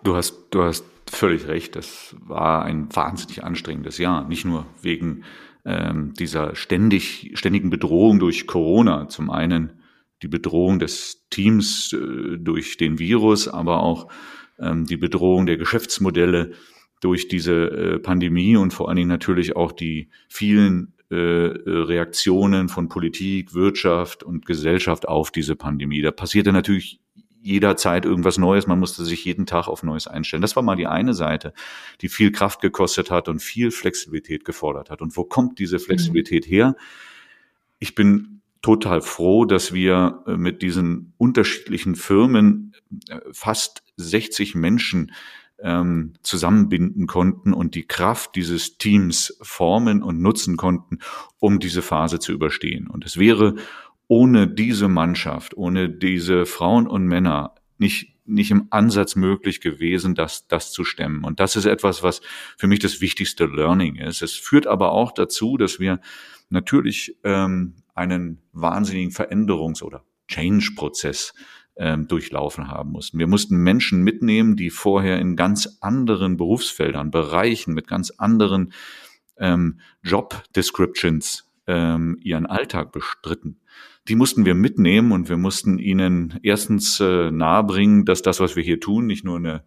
Du 0.03 0.15
hast, 0.15 0.33
du 0.51 0.63
hast 0.63 0.83
völlig 1.07 1.47
recht. 1.47 1.75
Das 1.75 2.15
war 2.19 2.63
ein 2.63 2.93
wahnsinnig 2.95 3.43
anstrengendes 3.43 3.97
Jahr. 3.97 4.27
Nicht 4.27 4.45
nur 4.45 4.65
wegen 4.81 5.23
ähm, 5.65 6.13
dieser 6.17 6.55
ständig, 6.55 7.31
ständigen 7.35 7.69
Bedrohung 7.69 8.19
durch 8.19 8.47
Corona. 8.47 9.09
Zum 9.09 9.29
einen 9.29 9.73
die 10.21 10.27
Bedrohung 10.27 10.79
des 10.79 11.25
Teams 11.29 11.93
äh, 11.93 12.37
durch 12.37 12.77
den 12.77 12.99
Virus, 12.99 13.47
aber 13.47 13.81
auch 13.83 14.11
ähm, 14.59 14.85
die 14.85 14.97
Bedrohung 14.97 15.45
der 15.45 15.57
Geschäftsmodelle 15.57 16.51
durch 17.01 17.27
diese 17.27 17.53
äh, 17.53 17.99
Pandemie 17.99 18.57
und 18.57 18.73
vor 18.73 18.89
allen 18.89 18.97
Dingen 18.97 19.09
natürlich 19.09 19.55
auch 19.55 19.71
die 19.71 20.09
vielen 20.27 20.93
äh, 21.09 21.15
Reaktionen 21.15 22.69
von 22.69 22.89
Politik, 22.89 23.53
Wirtschaft 23.53 24.23
und 24.23 24.45
Gesellschaft 24.45 25.07
auf 25.07 25.31
diese 25.31 25.55
Pandemie. 25.55 26.01
Da 26.01 26.11
passierte 26.11 26.51
natürlich 26.51 26.99
jederzeit 27.41 28.05
irgendwas 28.05 28.37
Neues. 28.37 28.67
Man 28.67 28.79
musste 28.79 29.05
sich 29.05 29.23
jeden 29.25 29.45
Tag 29.45 29.67
auf 29.67 29.83
Neues 29.83 30.07
einstellen. 30.07 30.41
Das 30.41 30.55
war 30.55 30.63
mal 30.63 30.75
die 30.75 30.87
eine 30.87 31.13
Seite, 31.13 31.53
die 32.01 32.09
viel 32.09 32.31
Kraft 32.31 32.61
gekostet 32.61 33.11
hat 33.11 33.27
und 33.27 33.41
viel 33.41 33.71
Flexibilität 33.71 34.45
gefordert 34.45 34.89
hat. 34.89 35.01
Und 35.01 35.15
wo 35.15 35.23
kommt 35.23 35.59
diese 35.59 35.79
Flexibilität 35.79 36.45
mhm. 36.47 36.51
her? 36.51 36.75
Ich 37.79 37.95
bin 37.95 38.41
total 38.61 39.01
froh, 39.01 39.45
dass 39.45 39.73
wir 39.73 40.23
äh, 40.27 40.37
mit 40.37 40.61
diesen 40.61 41.13
unterschiedlichen 41.17 41.95
Firmen 41.95 42.75
äh, 43.07 43.19
fast 43.31 43.83
60 43.97 44.55
Menschen 44.55 45.13
ähm, 45.61 46.13
zusammenbinden 46.21 47.07
konnten 47.07 47.53
und 47.53 47.75
die 47.75 47.85
Kraft 47.85 48.35
dieses 48.35 48.77
Teams 48.77 49.37
formen 49.41 50.03
und 50.03 50.21
nutzen 50.21 50.57
konnten, 50.57 50.99
um 51.37 51.59
diese 51.59 51.81
Phase 51.81 52.19
zu 52.19 52.31
überstehen. 52.31 52.87
Und 52.87 53.05
es 53.05 53.17
wäre 53.17 53.55
ohne 54.09 54.47
diese 54.47 54.89
Mannschaft, 54.89 55.55
ohne 55.55 55.87
diese 55.87 56.45
Frauen 56.45 56.87
und 56.87 57.05
Männer 57.05 57.55
nicht 57.77 58.19
nicht 58.29 58.51
im 58.51 58.67
Ansatz 58.69 59.15
möglich 59.15 59.59
gewesen, 59.59 60.13
das, 60.13 60.47
das 60.47 60.71
zu 60.71 60.83
stemmen. 60.83 61.23
Und 61.23 61.39
das 61.39 61.55
ist 61.55 61.65
etwas, 61.65 62.03
was 62.03 62.21
für 62.57 62.67
mich 62.67 62.77
das 62.77 63.01
wichtigste 63.01 63.45
Learning 63.45 63.95
ist. 63.95 64.21
Es 64.21 64.33
führt 64.33 64.67
aber 64.67 64.91
auch 64.91 65.11
dazu, 65.11 65.57
dass 65.57 65.79
wir 65.79 65.99
natürlich 66.49 67.17
ähm, 67.23 67.73
einen 67.95 68.39
wahnsinnigen 68.53 69.11
Veränderungs- 69.11 69.81
oder 69.81 70.05
Change-Prozess 70.27 71.33
ähm, 71.75 72.07
durchlaufen 72.07 72.67
haben 72.67 72.91
mussten. 72.91 73.17
Wir 73.17 73.27
mussten 73.27 73.57
Menschen 73.57 74.03
mitnehmen, 74.03 74.55
die 74.55 74.69
vorher 74.69 75.17
in 75.19 75.35
ganz 75.35 75.79
anderen 75.81 76.37
Berufsfeldern, 76.37 77.09
Bereichen 77.09 77.73
mit 77.73 77.87
ganz 77.87 78.11
anderen 78.11 78.73
ähm, 79.37 79.79
Job-Descriptions 80.03 81.48
ähm, 81.69 82.17
ihren 82.21 82.47
Alltag 82.47 82.91
bestritten. 82.91 83.59
Die 84.07 84.15
mussten 84.15 84.43
wir 84.43 84.55
mitnehmen 84.55 85.11
und 85.11 85.29
wir 85.29 85.37
mussten 85.37 85.77
ihnen 85.77 86.39
erstens 86.41 86.99
äh, 86.99 87.29
nahebringen, 87.29 88.05
dass 88.05 88.23
das, 88.23 88.39
was 88.39 88.55
wir 88.55 88.63
hier 88.63 88.79
tun, 88.79 89.05
nicht 89.05 89.23
nur 89.23 89.37
eine 89.37 89.63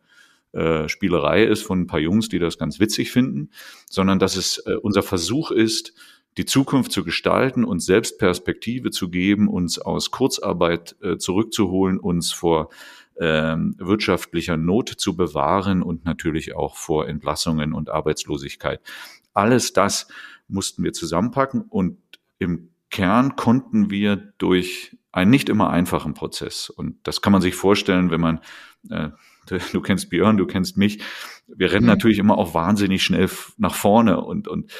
äh, 0.50 0.88
Spielerei 0.88 1.44
ist 1.44 1.62
von 1.62 1.82
ein 1.82 1.86
paar 1.86 2.00
Jungs, 2.00 2.28
die 2.28 2.40
das 2.40 2.58
ganz 2.58 2.80
witzig 2.80 3.12
finden, 3.12 3.50
sondern 3.88 4.18
dass 4.18 4.36
es 4.36 4.58
äh, 4.66 4.74
unser 4.74 5.02
Versuch 5.02 5.52
ist, 5.52 5.94
die 6.38 6.44
Zukunft 6.44 6.90
zu 6.90 7.04
gestalten, 7.04 7.62
uns 7.62 7.86
selbst 7.86 8.18
Perspektive 8.18 8.90
zu 8.90 9.10
geben, 9.10 9.48
uns 9.48 9.78
aus 9.78 10.10
Kurzarbeit 10.10 10.96
äh, 11.02 11.18
zurückzuholen, 11.18 12.00
uns 12.00 12.32
vor 12.32 12.70
ähm, 13.22 13.76
wirtschaftlicher 13.78 14.56
Not 14.56 14.88
zu 14.88 15.14
bewahren 15.16 15.80
und 15.80 16.04
natürlich 16.04 16.56
auch 16.56 16.76
vor 16.76 17.08
Entlassungen 17.08 17.72
und 17.72 17.88
Arbeitslosigkeit. 17.88 18.80
Alles 19.32 19.72
das 19.72 20.08
mussten 20.48 20.82
wir 20.82 20.92
zusammenpacken 20.92 21.62
und 21.62 21.98
im 22.40 22.70
Kern 22.90 23.36
konnten 23.36 23.90
wir 23.90 24.16
durch 24.16 24.96
einen 25.12 25.30
nicht 25.30 25.48
immer 25.48 25.70
einfachen 25.70 26.14
Prozess. 26.14 26.68
Und 26.68 26.96
das 27.04 27.22
kann 27.22 27.32
man 27.32 27.40
sich 27.42 27.54
vorstellen, 27.54 28.10
wenn 28.10 28.20
man, 28.20 28.40
äh, 28.90 29.10
du 29.72 29.80
kennst 29.80 30.10
Björn, 30.10 30.36
du 30.36 30.46
kennst 30.46 30.76
mich, 30.76 31.00
wir 31.46 31.70
rennen 31.70 31.84
mhm. 31.84 31.90
natürlich 31.90 32.18
immer 32.18 32.36
auch 32.36 32.54
wahnsinnig 32.54 33.04
schnell 33.04 33.30
nach 33.56 33.74
vorne 33.76 34.20
und, 34.20 34.48
und 34.48 34.72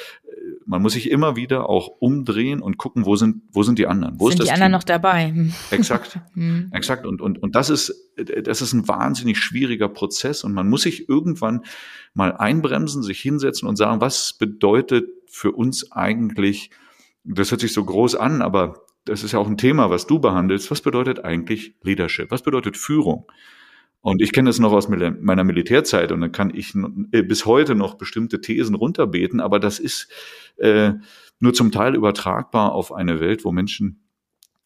man 0.65 0.81
muss 0.81 0.93
sich 0.93 1.09
immer 1.09 1.35
wieder 1.35 1.69
auch 1.69 1.87
umdrehen 1.99 2.61
und 2.61 2.77
gucken, 2.77 3.05
wo 3.05 3.15
sind, 3.15 3.43
wo 3.51 3.63
sind 3.63 3.79
die 3.79 3.87
anderen? 3.87 4.19
Wo 4.19 4.29
sind 4.29 4.43
die 4.43 4.51
anderen 4.51 4.71
Team? 4.71 4.77
noch 4.77 4.83
dabei? 4.83 5.29
Hm. 5.29 5.53
Exakt, 5.71 6.19
mhm. 6.35 6.69
exakt. 6.73 7.05
Und, 7.05 7.21
und, 7.21 7.41
und 7.41 7.55
das 7.55 7.69
ist, 7.69 8.11
das 8.15 8.61
ist 8.61 8.73
ein 8.73 8.87
wahnsinnig 8.87 9.37
schwieriger 9.39 9.89
Prozess 9.89 10.43
und 10.43 10.53
man 10.53 10.69
muss 10.69 10.83
sich 10.83 11.09
irgendwann 11.09 11.61
mal 12.13 12.35
einbremsen, 12.35 13.03
sich 13.03 13.19
hinsetzen 13.19 13.67
und 13.67 13.75
sagen, 13.75 14.01
was 14.01 14.33
bedeutet 14.33 15.07
für 15.27 15.51
uns 15.51 15.91
eigentlich 15.91 16.69
das 17.23 17.51
hört 17.51 17.61
sich 17.61 17.73
so 17.73 17.83
groß 17.83 18.15
an, 18.15 18.41
aber 18.41 18.85
das 19.05 19.23
ist 19.23 19.33
ja 19.33 19.39
auch 19.39 19.47
ein 19.47 19.57
Thema, 19.57 19.89
was 19.89 20.07
du 20.07 20.19
behandelst. 20.19 20.71
Was 20.71 20.81
bedeutet 20.81 21.23
eigentlich 21.23 21.75
Leadership? 21.81 22.31
Was 22.31 22.43
bedeutet 22.43 22.77
Führung? 22.77 23.25
Und 24.03 24.21
ich 24.21 24.33
kenne 24.33 24.49
das 24.49 24.59
noch 24.59 24.73
aus 24.73 24.89
meiner 24.89 25.43
Militärzeit 25.45 26.11
und 26.11 26.19
dann 26.19 26.33
kann 26.33 26.53
ich 26.53 26.75
äh, 27.13 27.23
bis 27.23 27.45
heute 27.45 27.73
noch 27.73 27.95
bestimmte 27.95 28.41
Thesen 28.41 28.75
runterbeten, 28.75 29.39
aber 29.39 29.61
das 29.61 29.79
ist 29.79 30.11
äh, 30.57 30.91
nur 31.39 31.53
zum 31.53 31.71
Teil 31.71 31.95
übertragbar 31.95 32.73
auf 32.73 32.91
eine 32.91 33.21
Welt, 33.21 33.45
wo 33.45 33.53
Menschen 33.53 34.03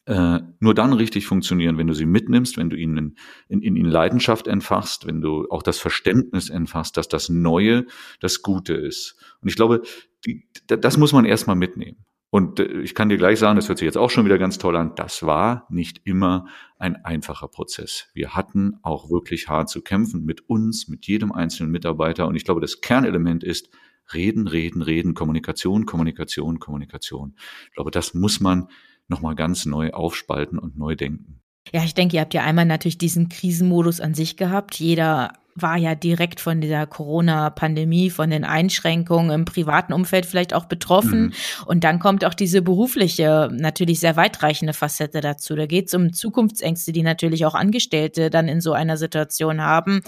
äh, 0.07 0.39
nur 0.59 0.73
dann 0.73 0.91
richtig 0.91 1.27
funktionieren, 1.27 1.77
wenn 1.77 1.85
du 1.85 1.93
sie 1.93 2.07
mitnimmst, 2.07 2.57
wenn 2.57 2.71
du 2.71 2.77
ihnen 2.77 3.15
in, 3.47 3.61
in, 3.61 3.75
in 3.75 3.85
Leidenschaft 3.85 4.47
entfachst, 4.47 5.05
wenn 5.05 5.21
du 5.21 5.47
auch 5.51 5.61
das 5.61 5.77
Verständnis 5.77 6.49
entfachst, 6.49 6.97
dass 6.97 7.07
das 7.07 7.29
Neue 7.29 7.85
das 8.19 8.41
Gute 8.41 8.73
ist. 8.73 9.17
Und 9.41 9.49
ich 9.49 9.55
glaube, 9.55 9.83
die, 10.25 10.47
das 10.65 10.97
muss 10.97 11.13
man 11.13 11.25
erstmal 11.25 11.55
mitnehmen. 11.55 12.06
Und 12.29 12.59
äh, 12.59 12.81
ich 12.81 12.95
kann 12.95 13.09
dir 13.09 13.17
gleich 13.17 13.39
sagen, 13.39 13.55
das 13.55 13.67
hört 13.69 13.77
sich 13.77 13.85
jetzt 13.85 13.97
auch 13.97 14.09
schon 14.09 14.25
wieder 14.25 14.37
ganz 14.37 14.57
toll 14.57 14.75
an, 14.75 14.95
das 14.95 15.23
war 15.23 15.65
nicht 15.69 16.01
immer 16.03 16.47
ein 16.77 17.03
einfacher 17.05 17.47
Prozess. 17.47 18.07
Wir 18.13 18.35
hatten 18.35 18.77
auch 18.83 19.09
wirklich 19.09 19.47
hart 19.47 19.69
zu 19.69 19.81
kämpfen 19.81 20.25
mit 20.25 20.49
uns, 20.49 20.87
mit 20.87 21.07
jedem 21.07 21.31
einzelnen 21.31 21.71
Mitarbeiter. 21.71 22.27
Und 22.27 22.35
ich 22.35 22.45
glaube, 22.45 22.61
das 22.61 22.81
Kernelement 22.81 23.43
ist 23.43 23.69
reden, 24.13 24.47
reden, 24.47 24.81
reden, 24.81 25.13
Kommunikation, 25.13 25.85
Kommunikation, 25.85 26.59
Kommunikation. 26.59 27.35
Ich 27.67 27.73
glaube, 27.73 27.91
das 27.91 28.13
muss 28.13 28.39
man 28.39 28.67
nochmal 29.07 29.35
ganz 29.35 29.65
neu 29.65 29.91
aufspalten 29.91 30.59
und 30.59 30.77
neu 30.77 30.95
denken. 30.95 31.41
Ja, 31.73 31.83
ich 31.83 31.93
denke, 31.93 32.15
ihr 32.15 32.21
habt 32.21 32.33
ja 32.33 32.43
einmal 32.43 32.65
natürlich 32.65 32.97
diesen 32.97 33.29
Krisenmodus 33.29 33.99
an 33.99 34.13
sich 34.13 34.37
gehabt. 34.37 34.75
Jeder 34.79 35.33
war 35.61 35.77
ja 35.77 35.95
direkt 35.95 36.39
von 36.39 36.61
dieser 36.61 36.85
Corona-Pandemie, 36.85 38.09
von 38.09 38.29
den 38.29 38.43
Einschränkungen 38.43 39.31
im 39.31 39.45
privaten 39.45 39.93
Umfeld 39.93 40.25
vielleicht 40.25 40.53
auch 40.53 40.65
betroffen. 40.65 41.21
Mhm. 41.21 41.33
Und 41.65 41.83
dann 41.83 41.99
kommt 41.99 42.25
auch 42.25 42.33
diese 42.33 42.61
berufliche, 42.61 43.49
natürlich 43.51 43.99
sehr 43.99 44.15
weitreichende 44.15 44.73
Facette 44.73 45.21
dazu. 45.21 45.55
Da 45.55 45.65
geht 45.65 45.87
es 45.87 45.93
um 45.93 46.13
Zukunftsängste, 46.13 46.91
die 46.91 47.03
natürlich 47.03 47.45
auch 47.45 47.55
Angestellte 47.55 48.29
dann 48.29 48.47
in 48.47 48.61
so 48.61 48.73
einer 48.73 48.97
Situation 48.97 49.61
haben. 49.61 50.01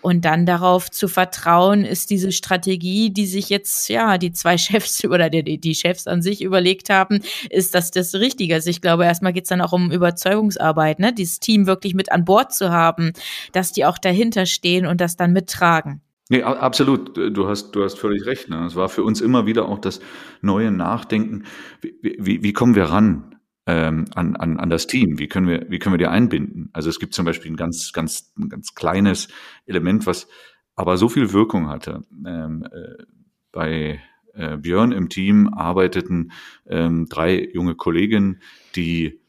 Und 0.00 0.24
dann 0.24 0.46
darauf 0.46 0.90
zu 0.90 1.08
vertrauen, 1.08 1.84
ist 1.84 2.10
diese 2.10 2.32
Strategie, 2.32 3.10
die 3.10 3.26
sich 3.26 3.48
jetzt, 3.48 3.88
ja, 3.88 4.18
die 4.18 4.32
zwei 4.32 4.58
Chefs 4.62 5.04
oder 5.04 5.30
die, 5.30 5.58
die 5.58 5.74
Chefs 5.74 6.06
an 6.06 6.22
sich 6.22 6.42
überlegt 6.42 6.90
haben, 6.90 7.20
ist 7.50 7.74
das 7.74 7.90
das 7.90 8.14
Richtige. 8.14 8.54
Also 8.54 8.70
ich 8.70 8.80
glaube, 8.80 9.04
erstmal 9.04 9.32
geht 9.32 9.44
es 9.44 9.48
dann 9.48 9.60
auch 9.60 9.72
um 9.72 9.90
Überzeugungsarbeit, 9.90 10.98
ne? 10.98 11.12
dieses 11.12 11.40
Team 11.40 11.66
wirklich 11.66 11.94
mit 11.94 12.12
an 12.12 12.24
Bord 12.24 12.52
zu 12.54 12.70
haben, 12.70 13.12
dass 13.52 13.72
die 13.72 13.84
auch 13.84 13.98
dahinter 13.98 14.46
stehen 14.46 14.86
und 14.92 15.00
das 15.00 15.16
dann 15.16 15.32
mittragen. 15.32 16.00
Nee, 16.28 16.42
absolut. 16.44 17.16
Du 17.16 17.48
hast, 17.48 17.72
du 17.72 17.84
hast 17.84 17.98
völlig 17.98 18.24
recht. 18.24 18.48
Ne? 18.48 18.64
Es 18.64 18.76
war 18.76 18.88
für 18.88 19.02
uns 19.02 19.20
immer 19.20 19.44
wieder 19.44 19.68
auch 19.68 19.78
das 19.78 20.00
neue 20.40 20.70
Nachdenken. 20.70 21.44
Wie, 21.80 22.16
wie, 22.18 22.42
wie 22.42 22.52
kommen 22.52 22.74
wir 22.74 22.84
ran 22.84 23.36
ähm, 23.66 24.06
an, 24.14 24.36
an, 24.36 24.58
an 24.58 24.70
das 24.70 24.86
Team? 24.86 25.18
Wie 25.18 25.28
können 25.28 25.48
wir, 25.48 25.66
wie 25.68 25.78
können 25.78 25.94
wir 25.94 25.98
die 25.98 26.06
einbinden? 26.06 26.70
Also 26.72 26.88
es 26.88 27.00
gibt 27.00 27.12
zum 27.12 27.24
Beispiel 27.24 27.50
ein 27.50 27.56
ganz, 27.56 27.92
ganz, 27.92 28.32
ein 28.38 28.48
ganz 28.48 28.74
kleines 28.74 29.28
Element, 29.66 30.06
was 30.06 30.28
aber 30.74 30.96
so 30.96 31.08
viel 31.08 31.32
Wirkung 31.32 31.68
hatte. 31.68 32.02
Ähm, 32.26 32.64
äh, 32.72 33.02
bei 33.50 34.00
äh, 34.34 34.56
Björn 34.56 34.92
im 34.92 35.08
Team 35.08 35.52
arbeiteten 35.52 36.32
ähm, 36.66 37.06
drei 37.10 37.50
junge 37.52 37.74
Kolleginnen, 37.74 38.40
die 38.74 39.20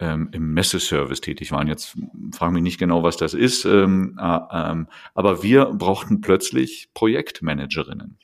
ähm, 0.00 0.28
im 0.32 0.54
Messeservice 0.54 1.20
tätig 1.20 1.52
waren. 1.52 1.68
Jetzt 1.68 1.96
fragen 2.32 2.54
mich 2.54 2.62
nicht 2.62 2.78
genau, 2.78 3.02
was 3.02 3.16
das 3.16 3.34
ist, 3.34 3.64
ähm, 3.64 4.18
äh, 4.20 4.38
ähm, 4.52 4.88
aber 5.14 5.42
wir 5.42 5.66
brauchten 5.66 6.20
plötzlich 6.20 6.90
Projektmanagerinnen. 6.94 8.18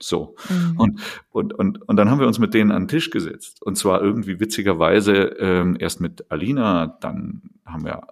So. 0.00 0.34
Mhm. 0.48 0.78
Und, 0.78 1.00
und, 1.30 1.54
und, 1.54 1.88
und 1.88 1.96
dann 1.96 2.10
haben 2.10 2.18
wir 2.18 2.26
uns 2.26 2.38
mit 2.38 2.54
denen 2.54 2.72
an 2.72 2.82
den 2.82 2.88
Tisch 2.88 3.10
gesetzt. 3.10 3.62
Und 3.62 3.76
zwar 3.76 4.02
irgendwie 4.02 4.40
witzigerweise 4.40 5.14
ähm, 5.38 5.76
erst 5.78 6.00
mit 6.00 6.30
Alina, 6.30 6.98
dann 7.00 7.42
haben 7.64 7.84
wir 7.84 8.02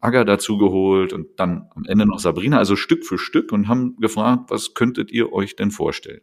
Aga 0.00 0.24
dazu 0.24 0.58
geholt 0.58 1.12
und 1.12 1.40
dann 1.40 1.68
am 1.74 1.84
Ende 1.86 2.06
noch 2.06 2.18
Sabrina, 2.18 2.58
also 2.58 2.76
Stück 2.76 3.04
für 3.04 3.18
Stück 3.18 3.50
und 3.50 3.66
haben 3.66 3.96
gefragt, 3.96 4.50
was 4.50 4.74
könntet 4.74 5.10
ihr 5.10 5.32
euch 5.32 5.56
denn 5.56 5.70
vorstellen? 5.70 6.20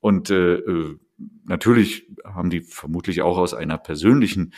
Und 0.00 0.30
äh, 0.30 0.56
äh 0.56 0.98
natürlich 1.44 2.06
haben 2.24 2.50
die 2.50 2.60
vermutlich 2.60 3.22
auch 3.22 3.38
aus 3.38 3.54
einer 3.54 3.78
persönlichen 3.78 4.52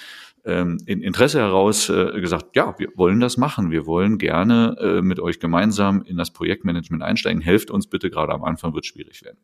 ähm, 0.46 0.78
in 0.86 1.02
Interesse 1.02 1.40
heraus 1.40 1.88
äh, 1.88 2.20
gesagt, 2.20 2.56
ja, 2.56 2.74
wir 2.78 2.88
wollen 2.94 3.20
das 3.20 3.36
machen. 3.36 3.70
Wir 3.70 3.84
wollen 3.86 4.16
gerne 4.18 4.76
äh, 4.80 5.02
mit 5.02 5.20
euch 5.20 5.40
gemeinsam 5.40 6.02
in 6.02 6.16
das 6.16 6.32
Projektmanagement 6.32 7.02
einsteigen. 7.02 7.42
Helft 7.42 7.70
uns 7.70 7.88
bitte, 7.88 8.10
gerade 8.10 8.32
am 8.32 8.44
Anfang 8.44 8.72
wird 8.72 8.84
es 8.84 8.88
schwierig 8.88 9.22
werden. 9.24 9.38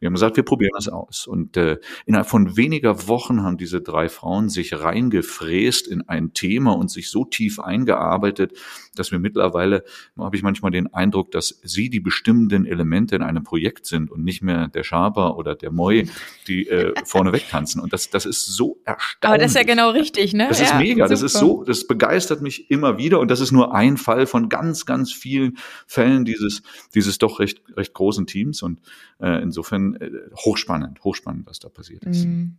Wir 0.00 0.06
haben 0.06 0.14
gesagt, 0.14 0.36
wir 0.36 0.44
probieren 0.44 0.72
das 0.74 0.88
aus. 0.88 1.26
Und 1.26 1.56
äh, 1.56 1.78
innerhalb 2.06 2.28
von 2.28 2.56
weniger 2.56 3.08
Wochen 3.08 3.42
haben 3.42 3.56
diese 3.56 3.80
drei 3.80 4.08
Frauen 4.08 4.48
sich 4.48 4.78
reingefräst 4.78 5.88
in 5.88 6.08
ein 6.08 6.32
Thema 6.34 6.72
und 6.72 6.90
sich 6.90 7.10
so 7.10 7.24
tief 7.24 7.60
eingearbeitet, 7.60 8.52
dass 8.94 9.12
wir 9.12 9.18
mittlerweile, 9.18 9.84
habe 10.18 10.36
ich 10.36 10.42
manchmal 10.42 10.70
den 10.70 10.92
Eindruck, 10.92 11.30
dass 11.30 11.60
sie 11.62 11.90
die 11.90 12.00
bestimmenden 12.00 12.66
Elemente 12.66 13.16
in 13.16 13.22
einem 13.22 13.44
Projekt 13.44 13.86
sind 13.86 14.10
und 14.10 14.24
nicht 14.24 14.42
mehr 14.42 14.68
der 14.68 14.84
Schaber 14.84 15.36
oder 15.36 15.54
der 15.54 15.72
Moi, 15.72 16.04
die 16.46 16.68
äh, 16.68 16.94
vorne 17.04 17.32
wegtanzen. 17.32 17.80
Und 17.80 17.92
das, 17.92 18.10
das 18.10 18.26
ist 18.26 18.46
so 18.46 18.78
erstaunlich. 18.84 19.16
Aber 19.22 19.38
das 19.38 19.52
ist 19.52 19.56
ja 19.56 19.62
genau 19.62 19.90
richtig, 19.90 20.32
ne? 20.32 20.46
Das 20.48 20.60
ja, 20.60 20.66
ist 20.66 20.76
mega. 20.76 21.04
Super. 21.04 21.08
Das 21.08 21.22
ist 21.22 21.38
so, 21.38 21.64
das 21.64 21.86
begeistert 21.86 22.42
mich 22.42 22.70
immer 22.70 22.98
wieder. 22.98 23.20
Und 23.20 23.30
das 23.30 23.40
ist 23.40 23.52
nur 23.52 23.74
ein 23.74 23.96
Fall 23.96 24.26
von 24.26 24.48
ganz, 24.48 24.86
ganz 24.86 25.12
vielen 25.12 25.58
Fällen 25.86 26.24
dieses, 26.24 26.62
dieses 26.94 27.18
doch 27.18 27.40
recht, 27.40 27.62
recht 27.76 27.94
großen 27.94 28.26
Teams. 28.26 28.62
Und 28.62 28.80
äh, 29.20 29.42
insofern 29.42 29.83
äh, 30.00 30.10
hochspannend, 30.36 31.02
hochspannend, 31.04 31.46
was 31.46 31.58
da 31.58 31.68
passiert 31.68 32.04
ist. 32.04 32.24
Mhm. 32.24 32.58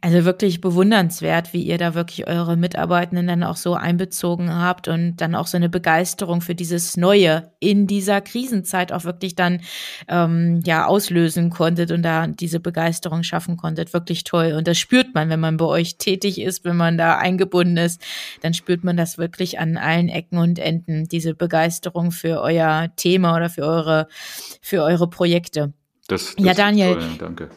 Also 0.00 0.24
wirklich 0.24 0.60
bewundernswert, 0.60 1.52
wie 1.52 1.62
ihr 1.62 1.78
da 1.78 1.94
wirklich 1.94 2.26
eure 2.26 2.56
Mitarbeitenden 2.56 3.28
dann 3.28 3.44
auch 3.44 3.56
so 3.56 3.74
einbezogen 3.74 4.52
habt 4.52 4.88
und 4.88 5.16
dann 5.18 5.36
auch 5.36 5.46
so 5.46 5.56
eine 5.56 5.68
Begeisterung 5.68 6.40
für 6.40 6.56
dieses 6.56 6.96
Neue 6.96 7.52
in 7.60 7.86
dieser 7.86 8.20
Krisenzeit 8.20 8.92
auch 8.92 9.04
wirklich 9.04 9.36
dann 9.36 9.60
ähm, 10.08 10.60
ja 10.64 10.86
auslösen 10.86 11.50
konntet 11.50 11.92
und 11.92 12.02
da 12.02 12.26
diese 12.26 12.58
Begeisterung 12.58 13.22
schaffen 13.22 13.56
konntet. 13.56 13.92
Wirklich 13.92 14.24
toll. 14.24 14.54
Und 14.58 14.66
das 14.66 14.78
spürt 14.78 15.14
man, 15.14 15.30
wenn 15.30 15.40
man 15.40 15.58
bei 15.58 15.66
euch 15.66 15.96
tätig 15.96 16.40
ist, 16.40 16.64
wenn 16.64 16.76
man 16.76 16.98
da 16.98 17.16
eingebunden 17.18 17.76
ist, 17.76 18.02
dann 18.40 18.54
spürt 18.54 18.82
man 18.82 18.96
das 18.96 19.16
wirklich 19.16 19.60
an 19.60 19.76
allen 19.76 20.08
Ecken 20.08 20.38
und 20.38 20.58
Enden, 20.58 21.06
diese 21.06 21.34
Begeisterung 21.34 22.10
für 22.10 22.40
euer 22.40 22.88
Thema 22.96 23.36
oder 23.36 23.48
für 23.48 23.62
eure, 23.62 24.08
für 24.60 24.82
eure 24.82 25.08
Projekte. 25.08 25.72
Das, 26.12 26.36
das 26.36 26.44
ja, 26.44 26.52
Daniel. 26.52 26.94
Toll, 26.94 27.08
danke. 27.18 27.50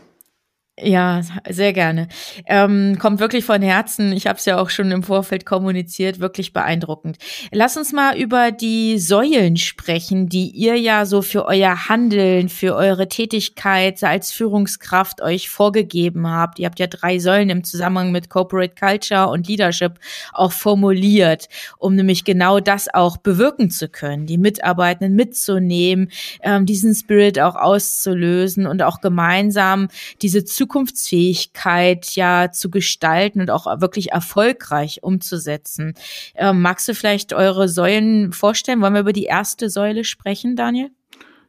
Ja, 0.78 1.22
sehr 1.50 1.72
gerne. 1.72 2.10
Ähm, 2.48 2.98
kommt 3.00 3.22
wirklich 3.22 3.46
von 3.46 3.62
Herzen. 3.62 4.12
Ich 4.12 4.28
habe 4.28 4.38
es 4.38 4.44
ja 4.44 4.58
auch 4.60 4.70
schon 4.70 4.92
im 4.92 5.04
Vorfeld 5.04 5.46
kommuniziert. 5.46 6.20
Wirklich 6.20 6.52
beeindruckend. 6.52 7.18
Lass 7.54 7.78
uns 7.78 7.94
mal 7.94 8.18
über 8.18 8.52
die 8.52 9.00
Säulen 9.00 9.56
sprechen, 9.56 10.28
die 10.28 10.50
ihr 10.50 10.76
ja 10.76 11.06
so 11.06 11.22
für 11.22 11.46
euer 11.46 11.88
Handeln, 11.88 12.50
für 12.50 12.76
eure 12.76 13.08
Tätigkeit 13.08 14.04
als 14.04 14.34
Führungskraft 14.34 15.22
euch 15.22 15.50
vorgegeben 15.50 16.28
habt. 16.28 16.60
Ihr 16.60 16.66
habt 16.66 16.80
ja 16.80 16.88
drei 16.88 17.20
Säulen 17.20 17.50
im 17.50 17.64
Zusammenhang 17.64 18.12
mit 18.12 18.30
Corporate 18.30 18.76
Culture 18.78 19.30
und 19.30 19.48
Leadership 19.48 19.94
auch 20.34 20.52
formuliert, 20.52 21.48
um 21.78 21.96
nämlich 21.96 22.26
genau 22.26 22.60
das 22.60 22.94
auch 22.94 23.16
bewirken 23.16 23.70
zu 23.70 23.88
können, 23.88 24.26
die 24.26 24.38
Mitarbeitenden 24.38 25.16
mitzunehmen, 25.16 26.12
ähm, 26.42 26.66
diesen 26.66 26.94
Spirit 26.94 27.40
auch 27.40 27.56
auszulösen 27.56 28.68
und 28.68 28.82
auch 28.82 29.00
gemeinsam 29.00 29.88
diese 30.22 30.44
Zukunftsfähigkeit 30.66 32.16
ja 32.16 32.52
zu 32.52 32.72
gestalten 32.72 33.40
und 33.42 33.52
auch 33.52 33.68
wirklich 33.82 34.12
erfolgreich 34.12 35.04
umzusetzen. 35.04 35.94
Ähm, 36.34 36.62
magst 36.62 36.88
du 36.88 36.96
vielleicht 36.96 37.34
eure 37.34 37.70
Säulen 37.70 38.34
vorstellen? 38.34 38.82
Wollen 38.82 38.96
wir 38.96 39.02
über 39.02 39.14
die 39.14 39.26
erste 39.26 39.70
Säule 39.70 40.04
sprechen, 40.04 40.56
Daniel? 40.56 40.90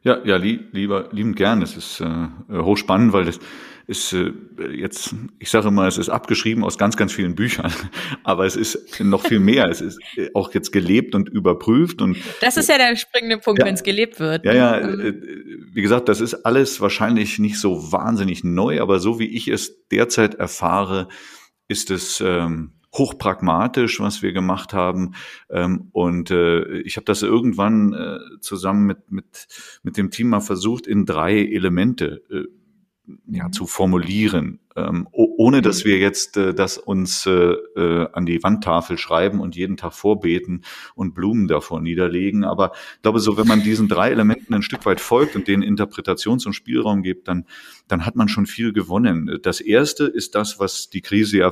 Ja, 0.03 0.23
ja, 0.23 0.37
lieber, 0.37 1.09
liebend 1.11 1.35
gern. 1.35 1.59
Das 1.59 1.75
ist 1.75 2.01
äh, 2.01 2.27
hochspannend, 2.49 3.13
weil 3.13 3.25
das 3.25 3.39
ist 3.87 4.13
äh, 4.13 4.31
jetzt, 4.69 5.15
ich 5.39 5.49
sage 5.49 5.71
mal, 5.71 5.87
es 5.87 5.97
ist 5.97 6.09
abgeschrieben 6.09 6.63
aus 6.63 6.77
ganz, 6.77 6.97
ganz 6.97 7.13
vielen 7.13 7.35
Büchern, 7.35 7.71
aber 8.23 8.45
es 8.45 8.55
ist 8.55 8.99
noch 8.99 9.25
viel 9.25 9.39
mehr. 9.39 9.69
es 9.69 9.81
ist 9.81 9.99
auch 10.33 10.53
jetzt 10.53 10.71
gelebt 10.71 11.15
und 11.15 11.29
überprüft 11.29 12.01
und 12.01 12.17
das 12.41 12.57
ist 12.57 12.69
ja 12.69 12.77
der 12.77 12.95
springende 12.97 13.37
Punkt, 13.37 13.59
ja, 13.59 13.65
wenn 13.65 13.75
es 13.75 13.83
gelebt 13.83 14.19
wird. 14.19 14.45
Ja, 14.45 14.53
ja. 14.53 14.87
Mhm. 14.87 14.99
Äh, 14.99 15.13
wie 15.73 15.81
gesagt, 15.81 16.09
das 16.09 16.21
ist 16.21 16.45
alles 16.45 16.81
wahrscheinlich 16.81 17.39
nicht 17.39 17.59
so 17.59 17.91
wahnsinnig 17.91 18.43
neu, 18.43 18.81
aber 18.81 18.99
so 18.99 19.19
wie 19.19 19.27
ich 19.27 19.47
es 19.47 19.87
derzeit 19.87 20.35
erfahre, 20.35 21.07
ist 21.69 21.89
es 21.89 22.21
ähm, 22.25 22.76
hochpragmatisch, 22.97 23.99
was 23.99 24.21
wir 24.21 24.33
gemacht 24.33 24.73
haben. 24.73 25.13
Ähm, 25.49 25.89
und 25.91 26.31
äh, 26.31 26.79
ich 26.79 26.97
habe 26.97 27.05
das 27.05 27.23
irgendwann 27.23 27.93
äh, 27.93 28.19
zusammen 28.41 28.85
mit, 28.85 29.11
mit, 29.11 29.47
mit 29.83 29.97
dem 29.97 30.11
Team 30.11 30.29
mal 30.29 30.41
versucht, 30.41 30.87
in 30.87 31.05
drei 31.05 31.37
Elemente 31.39 32.23
äh, 32.29 32.45
ja, 33.27 33.45
mhm. 33.45 33.53
zu 33.53 33.67
formulieren, 33.67 34.59
ähm, 34.75 35.07
ohne 35.11 35.61
dass 35.61 35.85
wir 35.85 35.97
jetzt 35.97 36.37
äh, 36.37 36.53
das 36.53 36.77
uns 36.77 37.25
äh, 37.25 37.31
äh, 37.31 38.07
an 38.11 38.25
die 38.25 38.43
Wandtafel 38.43 38.97
schreiben 38.97 39.39
und 39.39 39.55
jeden 39.55 39.77
Tag 39.77 39.93
vorbeten 39.93 40.63
und 40.95 41.13
Blumen 41.13 41.47
davor 41.47 41.79
niederlegen. 41.81 42.43
Aber 42.43 42.71
ich 42.95 43.01
glaube, 43.01 43.19
so 43.19 43.37
wenn 43.37 43.47
man 43.47 43.63
diesen 43.63 43.87
drei 43.87 44.11
Elementen 44.11 44.53
ein 44.53 44.61
Stück 44.61 44.85
weit 44.85 44.99
folgt 44.99 45.35
und 45.35 45.47
denen 45.47 45.63
Interpretations- 45.63 46.45
und 46.45 46.53
Spielraum 46.53 47.01
gibt, 47.01 47.27
dann, 47.27 47.45
dann 47.87 48.05
hat 48.05 48.15
man 48.15 48.27
schon 48.27 48.45
viel 48.45 48.73
gewonnen. 48.73 49.39
Das 49.41 49.61
erste 49.61 50.05
ist 50.05 50.35
das, 50.35 50.59
was 50.59 50.89
die 50.89 51.01
Krise 51.01 51.37
ja 51.37 51.51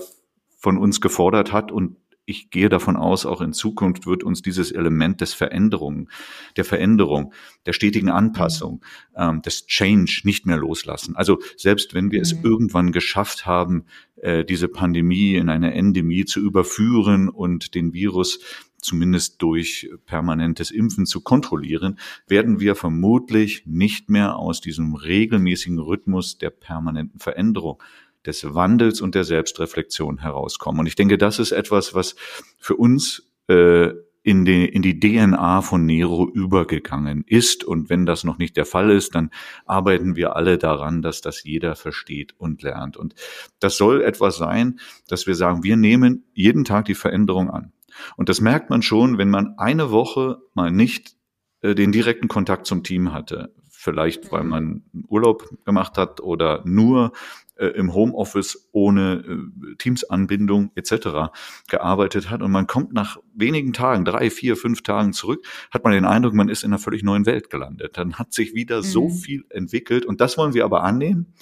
von 0.66 0.80
uns 0.80 1.00
gefordert 1.00 1.54
hat 1.54 1.72
und 1.72 1.96
ich 2.26 2.50
gehe 2.50 2.70
davon 2.70 2.96
aus, 2.96 3.28
auch 3.28 3.40
in 3.40 3.54
Zukunft 3.54 4.08
wird 4.08 4.24
uns 4.24 4.42
dieses 4.42 4.72
Element 4.72 5.22
des 5.22 5.36
Veränderung, 5.36 6.10
der 6.58 6.66
Veränderung, 6.66 7.34
der 7.68 7.74
stetigen 7.74 8.10
Anpassung, 8.10 8.84
ähm, 9.16 9.44
des 9.44 9.68
Change 9.68 10.22
nicht 10.24 10.48
mehr 10.48 10.58
loslassen. 10.58 11.16
Also 11.16 11.38
selbst 11.56 11.94
wenn 11.94 12.10
wir 12.10 12.18
mhm. 12.18 12.24
es 12.24 12.32
irgendwann 12.32 12.92
geschafft 12.92 13.46
haben, 13.46 13.86
äh, 14.16 14.44
diese 14.44 14.68
Pandemie 14.68 15.36
in 15.36 15.50
eine 15.50 15.76
Endemie 15.76 16.26
zu 16.26 16.40
überführen 16.40 17.30
und 17.30 17.76
den 17.76 17.94
Virus 17.94 18.40
zumindest 18.82 19.40
durch 19.44 19.88
permanentes 20.08 20.72
Impfen 20.72 21.06
zu 21.06 21.22
kontrollieren, 21.22 22.00
werden 22.28 22.60
wir 22.60 22.74
vermutlich 22.74 23.68
nicht 23.68 24.10
mehr 24.10 24.36
aus 24.38 24.62
diesem 24.62 24.96
regelmäßigen 24.96 25.78
Rhythmus 25.78 26.40
der 26.40 26.50
permanenten 26.50 27.20
Veränderung 27.20 27.78
des 28.25 28.53
Wandels 28.53 29.01
und 29.01 29.15
der 29.15 29.24
Selbstreflexion 29.24 30.20
herauskommen. 30.20 30.79
Und 30.82 30.88
ich 30.88 30.96
denke, 30.96 31.17
das 31.17 31.39
ist 31.39 31.51
etwas, 31.51 31.94
was 31.94 32.15
für 32.58 32.75
uns 32.75 33.32
äh, 33.48 33.91
in 34.25 34.44
die, 34.44 34.65
in 34.65 34.82
die 34.82 35.00
DNA 35.00 35.62
von 35.62 35.86
Nero 35.86 36.27
übergegangen 36.27 37.24
ist. 37.27 37.63
Und 37.63 37.91
wenn 37.91 38.08
das 38.08 38.24
noch 38.24 38.39
nicht 38.39 38.58
der 38.58 38.65
Fall 38.65 38.89
ist, 38.89 39.13
dann 39.13 39.29
arbeiten 39.67 40.15
wir 40.15 40.36
alle 40.36 40.58
daran, 40.58 41.03
dass 41.03 41.22
das 41.22 41.44
jeder 41.44 41.75
versteht 41.75 42.33
und 42.40 42.64
lernt. 42.64 42.98
Und 42.98 43.14
das 43.59 43.77
soll 43.77 44.01
etwas 44.01 44.38
sein, 44.38 44.79
dass 45.07 45.27
wir 45.27 45.35
sagen, 45.35 45.64
wir 45.64 45.77
nehmen 45.77 46.25
jeden 46.33 46.66
Tag 46.66 46.85
die 46.85 46.96
Veränderung 46.96 47.51
an. 47.51 47.72
Und 48.18 48.27
das 48.27 48.42
merkt 48.42 48.72
man 48.72 48.81
schon, 48.81 49.20
wenn 49.20 49.29
man 49.29 49.59
eine 49.59 49.92
Woche 49.92 50.40
mal 50.55 50.72
nicht 50.72 51.16
äh, 51.61 51.75
den 51.75 51.92
direkten 51.92 52.27
Kontakt 52.27 52.66
zum 52.66 52.83
Team 52.83 53.14
hatte. 53.14 53.53
Vielleicht, 53.70 54.31
weil 54.31 54.44
man 54.44 54.85
Urlaub 55.07 55.48
gemacht 55.66 56.00
hat 56.00 56.20
oder 56.20 56.64
nur 56.66 57.11
äh, 57.55 57.68
im 57.68 57.94
Homeoffice 57.94 58.70
ohne 58.72 59.24
äh, 59.27 59.75
Teams-Anbindung 59.75 60.72
etc. 60.75 61.31
gearbeitet 61.68 62.29
hat 62.29 62.41
und 62.41 62.51
man 62.51 62.68
kommt 62.68 62.94
nach 62.94 63.18
wenigen 63.33 63.74
Tagen, 63.74 64.05
drei, 64.05 64.29
vier, 64.29 64.55
fünf 64.55 64.83
Tagen 64.83 65.13
zurück, 65.13 65.46
hat 65.72 65.83
man 65.83 65.94
den 65.94 66.05
Eindruck, 66.05 66.33
man 66.33 66.50
ist 66.50 66.63
in 66.63 66.72
einer 66.72 66.79
völlig 66.79 67.03
neuen 67.03 67.25
Welt 67.25 67.50
gelandet. 67.50 67.98
Dann 67.98 68.15
hat 68.15 68.33
sich 68.33 68.53
wieder 68.53 68.77
mhm. 68.77 68.83
so 68.83 69.09
viel 69.09 69.46
entwickelt 69.50 70.05
und 70.05 70.22
das 70.22 70.37
wollen 70.37 70.53
wir 70.53 70.65
aber 70.65 70.83
annehmen. 70.83 71.33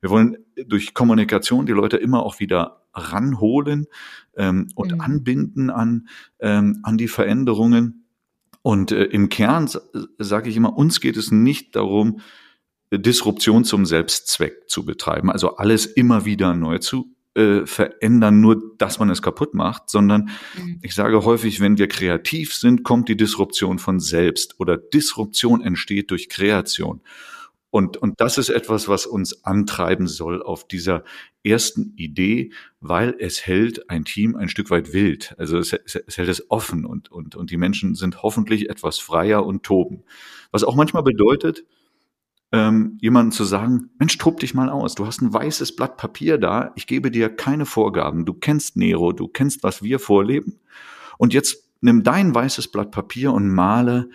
Wir 0.00 0.10
wollen 0.10 0.38
durch 0.66 0.94
Kommunikation 0.94 1.66
die 1.66 1.72
Leute 1.72 1.98
immer 1.98 2.24
auch 2.24 2.40
wieder 2.40 2.86
ranholen 2.94 3.86
ähm, 4.36 4.68
und 4.74 4.92
mhm. 4.92 5.00
anbinden 5.00 5.70
an, 5.70 6.08
ähm, 6.40 6.80
an 6.82 6.96
die 6.98 7.08
Veränderungen. 7.08 8.06
Und 8.62 8.92
äh, 8.92 9.04
im 9.04 9.28
Kern 9.28 9.70
sage 10.18 10.50
ich 10.50 10.56
immer, 10.56 10.76
uns 10.76 11.00
geht 11.00 11.16
es 11.16 11.30
nicht 11.30 11.76
darum, 11.76 12.20
Disruption 12.98 13.64
zum 13.64 13.86
Selbstzweck 13.86 14.68
zu 14.68 14.84
betreiben, 14.84 15.30
also 15.30 15.56
alles 15.56 15.86
immer 15.86 16.24
wieder 16.24 16.54
neu 16.54 16.78
zu 16.78 17.14
äh, 17.34 17.64
verändern, 17.64 18.40
nur 18.40 18.76
dass 18.78 18.98
man 18.98 19.10
es 19.10 19.22
kaputt 19.22 19.54
macht, 19.54 19.88
sondern 19.88 20.30
mhm. 20.58 20.80
ich 20.82 20.94
sage 20.94 21.24
häufig, 21.24 21.60
wenn 21.60 21.78
wir 21.78 21.86
kreativ 21.86 22.54
sind, 22.54 22.82
kommt 22.82 23.08
die 23.08 23.16
Disruption 23.16 23.78
von 23.78 24.00
selbst 24.00 24.58
oder 24.58 24.76
Disruption 24.76 25.62
entsteht 25.62 26.10
durch 26.10 26.28
Kreation. 26.28 27.00
Und, 27.70 27.96
und 27.96 28.20
das 28.20 28.36
ist 28.36 28.48
etwas, 28.48 28.88
was 28.88 29.06
uns 29.06 29.44
antreiben 29.44 30.08
soll 30.08 30.42
auf 30.42 30.66
dieser 30.66 31.04
ersten 31.44 31.94
Idee, 31.94 32.52
weil 32.80 33.14
es 33.20 33.46
hält 33.46 33.88
ein 33.88 34.04
Team 34.04 34.34
ein 34.34 34.48
Stück 34.48 34.70
weit 34.70 34.92
wild. 34.92 35.36
Also 35.38 35.56
es, 35.58 35.72
es 35.72 36.18
hält 36.18 36.28
es 36.28 36.50
offen 36.50 36.84
und, 36.84 37.12
und, 37.12 37.36
und 37.36 37.52
die 37.52 37.56
Menschen 37.56 37.94
sind 37.94 38.24
hoffentlich 38.24 38.68
etwas 38.68 38.98
freier 38.98 39.46
und 39.46 39.62
toben. 39.62 40.02
Was 40.50 40.64
auch 40.64 40.74
manchmal 40.74 41.04
bedeutet, 41.04 41.64
ähm, 42.52 42.98
jemandem 43.00 43.32
zu 43.32 43.44
sagen, 43.44 43.90
Mensch, 43.98 44.18
tob 44.18 44.40
dich 44.40 44.54
mal 44.54 44.68
aus. 44.68 44.94
Du 44.94 45.06
hast 45.06 45.20
ein 45.20 45.32
weißes 45.32 45.76
Blatt 45.76 45.96
Papier 45.96 46.38
da. 46.38 46.72
Ich 46.74 46.86
gebe 46.86 47.10
dir 47.10 47.28
keine 47.28 47.66
Vorgaben. 47.66 48.24
Du 48.24 48.34
kennst 48.34 48.76
Nero, 48.76 49.12
du 49.12 49.28
kennst, 49.28 49.62
was 49.62 49.82
wir 49.82 49.98
vorleben. 49.98 50.58
Und 51.16 51.32
jetzt 51.32 51.68
nimm 51.80 52.02
dein 52.02 52.34
weißes 52.34 52.68
Blatt 52.68 52.90
Papier 52.90 53.32
und 53.32 53.48
male 53.48 54.10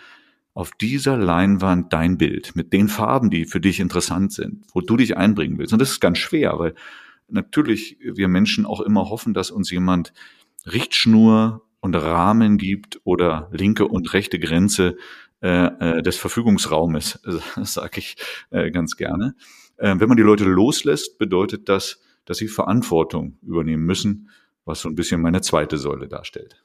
auf 0.54 0.72
dieser 0.72 1.18
Leinwand 1.18 1.92
dein 1.92 2.18
Bild 2.18 2.56
mit 2.56 2.72
den 2.72 2.88
Farben, 2.88 3.30
die 3.30 3.46
für 3.46 3.60
dich 3.60 3.80
interessant 3.80 4.32
sind, 4.32 4.64
wo 4.74 4.82
du 4.82 4.96
dich 4.98 5.18
einbringen 5.18 5.58
willst. 5.58 5.74
Und 5.74 5.80
das 5.82 5.92
ist 5.92 6.00
ganz 6.00 6.18
schwer, 6.18 6.58
weil 6.60 6.76
natürlich 7.28 7.98
wir 8.02 8.28
Menschen 8.28 8.66
auch 8.66 8.82
immer 8.82 9.10
hoffen, 9.10 9.34
dass 9.34 9.52
uns 9.52 9.70
jemand 9.72 10.14
Richtschnur 10.66 11.66
und 11.82 11.96
Rahmen 11.96 12.58
gibt 12.58 13.00
oder 13.04 13.50
linke 13.52 13.88
und 13.88 14.14
rechte 14.14 14.40
Grenze 14.40 14.98
äh, 15.42 15.98
äh, 15.98 16.02
des 16.02 16.18
Verfügungsraumes, 16.18 17.20
sage 17.64 18.00
ich 18.00 18.16
äh, 18.50 18.72
ganz 18.72 18.96
gerne. 18.98 19.36
Äh, 19.78 19.96
wenn 19.98 20.08
man 20.08 20.18
die 20.18 20.24
Leute 20.24 20.46
loslässt, 20.46 21.18
bedeutet 21.18 21.70
das, 21.70 22.02
dass 22.26 22.38
sie 22.38 22.48
Verantwortung 22.48 23.38
übernehmen 23.42 23.86
müssen, 23.86 24.30
was 24.66 24.82
so 24.82 24.90
ein 24.90 24.96
bisschen 24.96 25.22
meine 25.22 25.42
zweite 25.42 25.78
Säule 25.78 26.08
darstellt. 26.08 26.65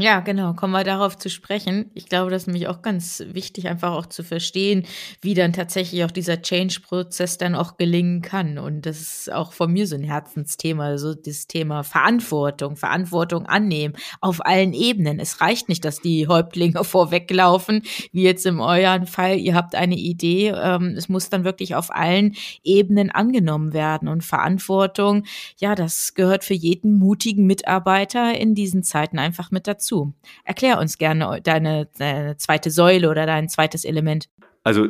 Ja, 0.00 0.20
genau. 0.20 0.52
Kommen 0.54 0.74
wir 0.74 0.84
darauf 0.84 1.18
zu 1.18 1.28
sprechen. 1.28 1.90
Ich 1.92 2.06
glaube, 2.08 2.30
das 2.30 2.42
ist 2.42 2.46
nämlich 2.46 2.68
auch 2.68 2.82
ganz 2.82 3.20
wichtig, 3.32 3.66
einfach 3.66 3.90
auch 3.94 4.06
zu 4.06 4.22
verstehen, 4.22 4.86
wie 5.22 5.34
dann 5.34 5.52
tatsächlich 5.52 6.04
auch 6.04 6.12
dieser 6.12 6.40
Change-Prozess 6.40 7.36
dann 7.36 7.56
auch 7.56 7.76
gelingen 7.76 8.22
kann. 8.22 8.58
Und 8.58 8.86
das 8.86 9.00
ist 9.00 9.32
auch 9.32 9.52
von 9.52 9.72
mir 9.72 9.88
so 9.88 9.96
ein 9.96 10.04
Herzensthema, 10.04 10.84
also 10.84 11.14
das 11.14 11.48
Thema 11.48 11.82
Verantwortung, 11.82 12.76
Verantwortung 12.76 13.46
annehmen 13.46 13.96
auf 14.20 14.46
allen 14.46 14.72
Ebenen. 14.72 15.18
Es 15.18 15.40
reicht 15.40 15.68
nicht, 15.68 15.84
dass 15.84 16.00
die 16.00 16.28
Häuptlinge 16.28 16.84
vorweglaufen, 16.84 17.82
wie 18.12 18.22
jetzt 18.22 18.46
in 18.46 18.60
euren 18.60 19.08
Fall. 19.08 19.36
Ihr 19.38 19.56
habt 19.56 19.74
eine 19.74 19.96
Idee. 19.96 20.50
Ähm, 20.50 20.94
es 20.96 21.08
muss 21.08 21.28
dann 21.28 21.42
wirklich 21.42 21.74
auf 21.74 21.92
allen 21.92 22.36
Ebenen 22.62 23.10
angenommen 23.10 23.72
werden. 23.72 24.06
Und 24.06 24.22
Verantwortung, 24.22 25.24
ja, 25.56 25.74
das 25.74 26.14
gehört 26.14 26.44
für 26.44 26.54
jeden 26.54 27.00
mutigen 27.00 27.46
Mitarbeiter 27.46 28.38
in 28.38 28.54
diesen 28.54 28.84
Zeiten 28.84 29.18
einfach 29.18 29.50
mit 29.50 29.66
dazu 29.66 29.87
dazu. 29.88 30.14
Erklär 30.44 30.78
uns 30.78 30.98
gerne 30.98 31.40
deine, 31.42 31.88
deine 31.98 32.36
zweite 32.36 32.70
Säule 32.70 33.10
oder 33.10 33.26
dein 33.26 33.48
zweites 33.48 33.84
Element. 33.84 34.28
Also 34.64 34.86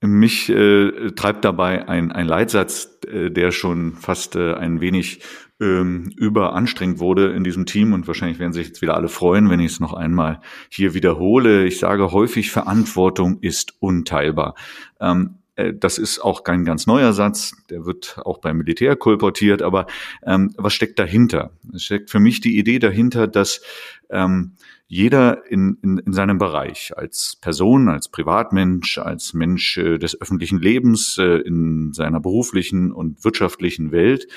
mich 0.00 0.48
äh, 0.48 1.10
treibt 1.12 1.44
dabei 1.44 1.88
ein, 1.88 2.12
ein 2.12 2.26
Leitsatz, 2.26 2.98
äh, 3.06 3.30
der 3.30 3.50
schon 3.50 3.94
fast 3.94 4.36
äh, 4.36 4.54
ein 4.54 4.80
wenig 4.80 5.20
ähm, 5.58 6.12
überanstrengend 6.16 6.98
wurde 6.98 7.32
in 7.32 7.42
diesem 7.42 7.64
Team 7.64 7.94
und 7.94 8.06
wahrscheinlich 8.06 8.38
werden 8.38 8.52
sich 8.52 8.66
jetzt 8.66 8.82
wieder 8.82 8.94
alle 8.94 9.08
freuen, 9.08 9.48
wenn 9.48 9.58
ich 9.58 9.72
es 9.72 9.80
noch 9.80 9.94
einmal 9.94 10.40
hier 10.68 10.92
wiederhole. 10.92 11.64
Ich 11.64 11.78
sage 11.78 12.12
häufig, 12.12 12.50
Verantwortung 12.50 13.38
ist 13.40 13.74
unteilbar. 13.80 14.54
Ähm, 15.00 15.38
äh, 15.38 15.45
das 15.56 15.98
ist 15.98 16.20
auch 16.20 16.44
kein 16.44 16.64
ganz 16.64 16.86
neuer 16.86 17.12
Satz, 17.12 17.52
der 17.70 17.86
wird 17.86 18.18
auch 18.24 18.38
beim 18.38 18.58
Militär 18.58 18.94
kolportiert, 18.96 19.62
aber 19.62 19.86
ähm, 20.24 20.54
was 20.56 20.74
steckt 20.74 20.98
dahinter? 20.98 21.52
Es 21.74 21.84
steckt 21.84 22.10
für 22.10 22.20
mich 22.20 22.40
die 22.40 22.58
Idee 22.58 22.78
dahinter, 22.78 23.26
dass 23.26 23.62
ähm, 24.10 24.52
jeder 24.88 25.44
in, 25.50 25.78
in, 25.82 25.98
in 25.98 26.12
seinem 26.12 26.38
Bereich, 26.38 26.92
als 26.96 27.36
Person, 27.40 27.88
als 27.88 28.08
Privatmensch, 28.08 28.98
als 28.98 29.34
Mensch 29.34 29.78
äh, 29.78 29.98
des 29.98 30.20
öffentlichen 30.20 30.60
Lebens, 30.60 31.18
äh, 31.18 31.38
in 31.38 31.92
seiner 31.92 32.20
beruflichen 32.20 32.92
und 32.92 33.24
wirtschaftlichen 33.24 33.90
Welt, 33.90 34.28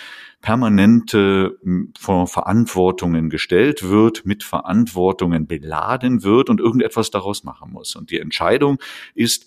permanente 0.42 1.60
vor 2.00 2.26
Verantwortungen 2.28 3.30
gestellt 3.30 3.84
wird, 3.84 4.26
mit 4.26 4.44
Verantwortungen 4.44 5.46
beladen 5.48 6.24
wird 6.24 6.50
und 6.50 6.62
irgendetwas 6.62 7.12
daraus 7.12 7.44
machen 7.44 7.72
muss. 7.72 7.96
Und 7.96 8.10
die 8.10 8.20
Entscheidung 8.20 8.80
ist, 9.14 9.46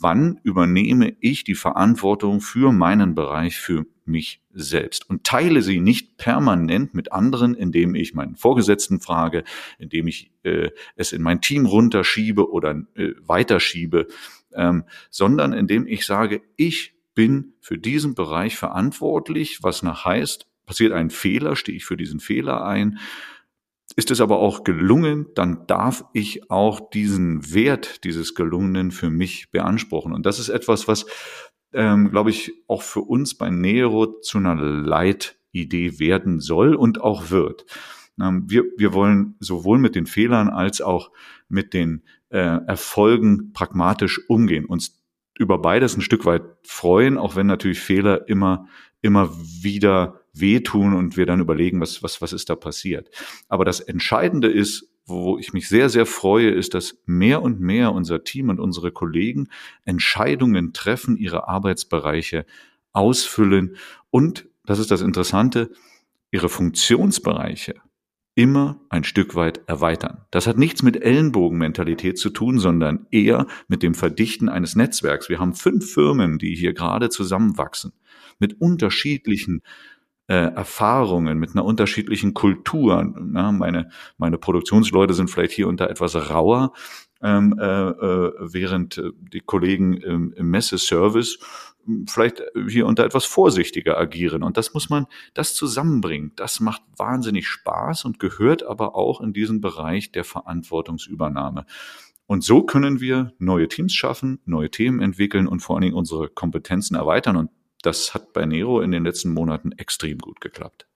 wann 0.00 0.40
übernehme 0.42 1.14
ich 1.20 1.44
die 1.44 1.54
Verantwortung 1.54 2.40
für 2.40 2.72
meinen 2.72 3.14
Bereich, 3.14 3.56
für 3.56 3.86
mich 4.04 4.42
selbst? 4.52 5.08
Und 5.08 5.24
teile 5.24 5.62
sie 5.62 5.80
nicht 5.80 6.16
permanent 6.16 6.94
mit 6.94 7.12
anderen, 7.12 7.54
indem 7.54 7.94
ich 7.94 8.14
meinen 8.14 8.36
Vorgesetzten 8.36 9.00
frage, 9.00 9.44
indem 9.78 10.06
ich 10.06 10.32
äh, 10.42 10.70
es 10.96 11.12
in 11.12 11.22
mein 11.22 11.40
Team 11.40 11.66
runterschiebe 11.66 12.50
oder 12.50 12.82
äh, 12.94 13.12
weiterschiebe, 13.20 14.06
ähm, 14.54 14.84
sondern 15.10 15.52
indem 15.52 15.86
ich 15.86 16.06
sage, 16.06 16.42
ich 16.56 16.94
bin 17.14 17.54
für 17.60 17.78
diesen 17.78 18.14
Bereich 18.14 18.56
verantwortlich, 18.56 19.62
was 19.62 19.82
nach 19.82 20.04
heißt, 20.04 20.46
passiert 20.66 20.92
ein 20.92 21.10
Fehler, 21.10 21.56
stehe 21.56 21.76
ich 21.76 21.84
für 21.84 21.96
diesen 21.96 22.20
Fehler 22.20 22.64
ein, 22.64 22.98
ist 23.96 24.10
es 24.10 24.20
aber 24.20 24.38
auch 24.38 24.64
gelungen, 24.64 25.26
dann 25.34 25.66
darf 25.66 26.04
ich 26.12 26.50
auch 26.50 26.90
diesen 26.90 27.52
Wert 27.52 28.04
dieses 28.04 28.34
Gelungenen 28.34 28.90
für 28.90 29.10
mich 29.10 29.50
beanspruchen. 29.50 30.12
Und 30.12 30.26
das 30.26 30.38
ist 30.38 30.48
etwas, 30.48 30.88
was, 30.88 31.06
ähm, 31.72 32.10
glaube 32.10 32.30
ich, 32.30 32.52
auch 32.68 32.82
für 32.82 33.00
uns 33.00 33.36
bei 33.36 33.50
Nero 33.50 34.20
zu 34.20 34.38
einer 34.38 34.54
Leitidee 34.54 35.98
werden 35.98 36.40
soll 36.40 36.74
und 36.74 37.00
auch 37.00 37.30
wird. 37.30 37.66
Ähm, 38.20 38.44
wir, 38.48 38.64
wir 38.76 38.92
wollen 38.92 39.34
sowohl 39.40 39.78
mit 39.78 39.94
den 39.94 40.06
Fehlern 40.06 40.48
als 40.48 40.80
auch 40.80 41.10
mit 41.48 41.74
den 41.74 42.02
äh, 42.30 42.38
Erfolgen 42.38 43.52
pragmatisch 43.52 44.20
umgehen, 44.28 44.66
uns 44.66 45.00
über 45.38 45.58
beides 45.58 45.96
ein 45.96 46.02
Stück 46.02 46.26
weit 46.26 46.42
freuen, 46.62 47.16
auch 47.18 47.34
wenn 47.34 47.46
natürlich 47.46 47.80
Fehler 47.80 48.28
immer, 48.28 48.68
immer 49.00 49.34
wieder 49.62 50.19
wehtun 50.32 50.94
und 50.94 51.16
wir 51.16 51.26
dann 51.26 51.40
überlegen, 51.40 51.80
was, 51.80 52.02
was, 52.02 52.22
was 52.22 52.32
ist 52.32 52.50
da 52.50 52.56
passiert. 52.56 53.10
Aber 53.48 53.64
das 53.64 53.80
Entscheidende 53.80 54.48
ist, 54.48 54.90
wo 55.06 55.38
ich 55.38 55.52
mich 55.52 55.68
sehr, 55.68 55.88
sehr 55.88 56.06
freue, 56.06 56.50
ist, 56.50 56.74
dass 56.74 56.98
mehr 57.06 57.42
und 57.42 57.60
mehr 57.60 57.92
unser 57.92 58.22
Team 58.22 58.48
und 58.48 58.60
unsere 58.60 58.92
Kollegen 58.92 59.48
Entscheidungen 59.84 60.72
treffen, 60.72 61.16
ihre 61.16 61.48
Arbeitsbereiche 61.48 62.46
ausfüllen 62.92 63.76
und, 64.10 64.48
das 64.64 64.78
ist 64.78 64.90
das 64.90 65.02
Interessante, 65.02 65.70
ihre 66.30 66.48
Funktionsbereiche 66.48 67.74
immer 68.36 68.80
ein 68.88 69.04
Stück 69.04 69.34
weit 69.34 69.60
erweitern. 69.66 70.24
Das 70.30 70.46
hat 70.46 70.56
nichts 70.56 70.82
mit 70.82 71.02
Ellenbogenmentalität 71.02 72.16
zu 72.18 72.30
tun, 72.30 72.58
sondern 72.58 73.06
eher 73.10 73.46
mit 73.68 73.82
dem 73.82 73.94
Verdichten 73.94 74.48
eines 74.48 74.76
Netzwerks. 74.76 75.28
Wir 75.28 75.40
haben 75.40 75.54
fünf 75.54 75.92
Firmen, 75.92 76.38
die 76.38 76.54
hier 76.54 76.72
gerade 76.72 77.10
zusammenwachsen, 77.10 77.92
mit 78.38 78.60
unterschiedlichen 78.60 79.62
Erfahrungen, 80.34 81.38
mit 81.38 81.50
einer 81.52 81.64
unterschiedlichen 81.64 82.34
Kultur. 82.34 83.12
Na, 83.18 83.52
meine, 83.52 83.90
meine 84.16 84.38
Produktionsleute 84.38 85.14
sind 85.14 85.30
vielleicht 85.30 85.52
hier 85.52 85.68
unter 85.68 85.90
etwas 85.90 86.14
rauer, 86.30 86.72
ähm, 87.22 87.56
äh, 87.58 87.64
äh, 87.64 88.32
während 88.40 88.98
äh, 88.98 89.10
die 89.18 89.40
Kollegen 89.40 89.94
im, 89.94 90.32
im 90.32 90.50
Messeservice 90.50 91.38
vielleicht 92.06 92.42
hier 92.68 92.86
unter 92.86 93.04
etwas 93.04 93.24
vorsichtiger 93.24 93.98
agieren. 93.98 94.42
Und 94.42 94.56
das 94.56 94.74
muss 94.74 94.90
man, 94.90 95.06
das 95.34 95.54
zusammenbringen. 95.54 96.32
Das 96.36 96.60
macht 96.60 96.82
wahnsinnig 96.96 97.48
Spaß 97.48 98.04
und 98.04 98.18
gehört 98.18 98.62
aber 98.62 98.94
auch 98.94 99.20
in 99.20 99.32
diesen 99.32 99.60
Bereich 99.60 100.12
der 100.12 100.24
Verantwortungsübernahme. 100.24 101.66
Und 102.26 102.44
so 102.44 102.62
können 102.62 103.00
wir 103.00 103.32
neue 103.38 103.66
Teams 103.66 103.92
schaffen, 103.92 104.38
neue 104.44 104.70
Themen 104.70 105.00
entwickeln 105.00 105.48
und 105.48 105.60
vor 105.60 105.76
allen 105.76 105.82
Dingen 105.82 105.96
unsere 105.96 106.28
Kompetenzen 106.28 106.94
erweitern. 106.94 107.36
Und 107.36 107.50
das 107.82 108.14
hat 108.14 108.32
bei 108.32 108.46
Nero 108.46 108.80
in 108.80 108.90
den 108.90 109.04
letzten 109.04 109.32
Monaten 109.32 109.72
extrem 109.72 110.18
gut 110.18 110.40
geklappt. 110.40 110.86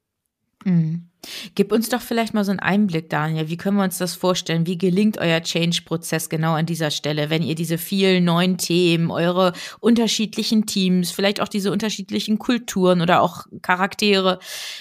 Mhm. 0.65 1.11
Gib 1.55 1.73
uns 1.73 1.89
doch 1.89 2.01
vielleicht 2.01 2.35
mal 2.35 2.45
so 2.45 2.51
einen 2.51 2.61
Einblick, 2.61 3.11
Daniel. 3.11 3.49
Wie 3.49 3.57
können 3.57 3.77
wir 3.77 3.85
uns 3.85 3.99
das 3.99 4.15
vorstellen? 4.15 4.67
Wie 4.67 4.79
gelingt 4.79 5.19
euer 5.19 5.41
Change-Prozess 5.41 6.29
genau 6.29 6.55
an 6.55 6.67
dieser 6.67 6.91
Stelle, 6.91 7.31
wenn 7.31 7.43
ihr 7.43 7.55
diese 7.55 7.79
vielen 7.79 8.25
neuen 8.25 8.59
Themen, 8.59 9.11
eure 9.11 9.53
unterschiedlichen 9.81 10.67
Teams, 10.67 11.11
vielleicht 11.11 11.41
auch 11.41 11.49
diese 11.49 11.71
unterschiedlichen 11.73 12.39
Kulturen 12.39 13.01
oder 13.01 13.21
auch 13.21 13.47
Charaktere 13.63 14.39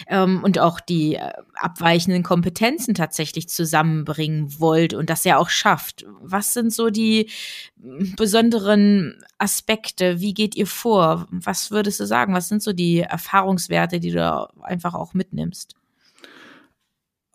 ähm, 0.08 0.44
und 0.44 0.60
auch 0.60 0.80
die 0.80 1.16
äh, 1.16 1.32
abweichenden 1.56 2.24
Kompetenzen 2.24 2.96
tatsächlich 2.96 3.50
zusammenbringen 3.50 4.60
wollt 4.60 4.94
und 4.94 5.10
das 5.10 5.24
ja 5.24 5.38
auch 5.38 5.50
schafft? 5.50 6.06
Was 6.22 6.54
sind 6.54 6.74
so 6.74 6.90
die 6.90 7.30
mm, 7.78 8.16
besonderen 8.16 9.24
Aspekte? 9.38 10.20
Wie 10.20 10.34
geht 10.34 10.56
ihr 10.56 10.68
vor? 10.68 11.28
Was 11.30 11.72
würdest 11.72 12.00
du 12.00 12.06
sagen? 12.06 12.34
Was 12.34 12.50
sind 12.50 12.64
so 12.64 12.74
die 12.74 13.00
Erfahrungswerte, 13.00 14.00
die 14.00 14.12
du 14.12 14.50
einfach 14.62 14.94
auch 14.94 15.14
mitnimmst? 15.14 15.76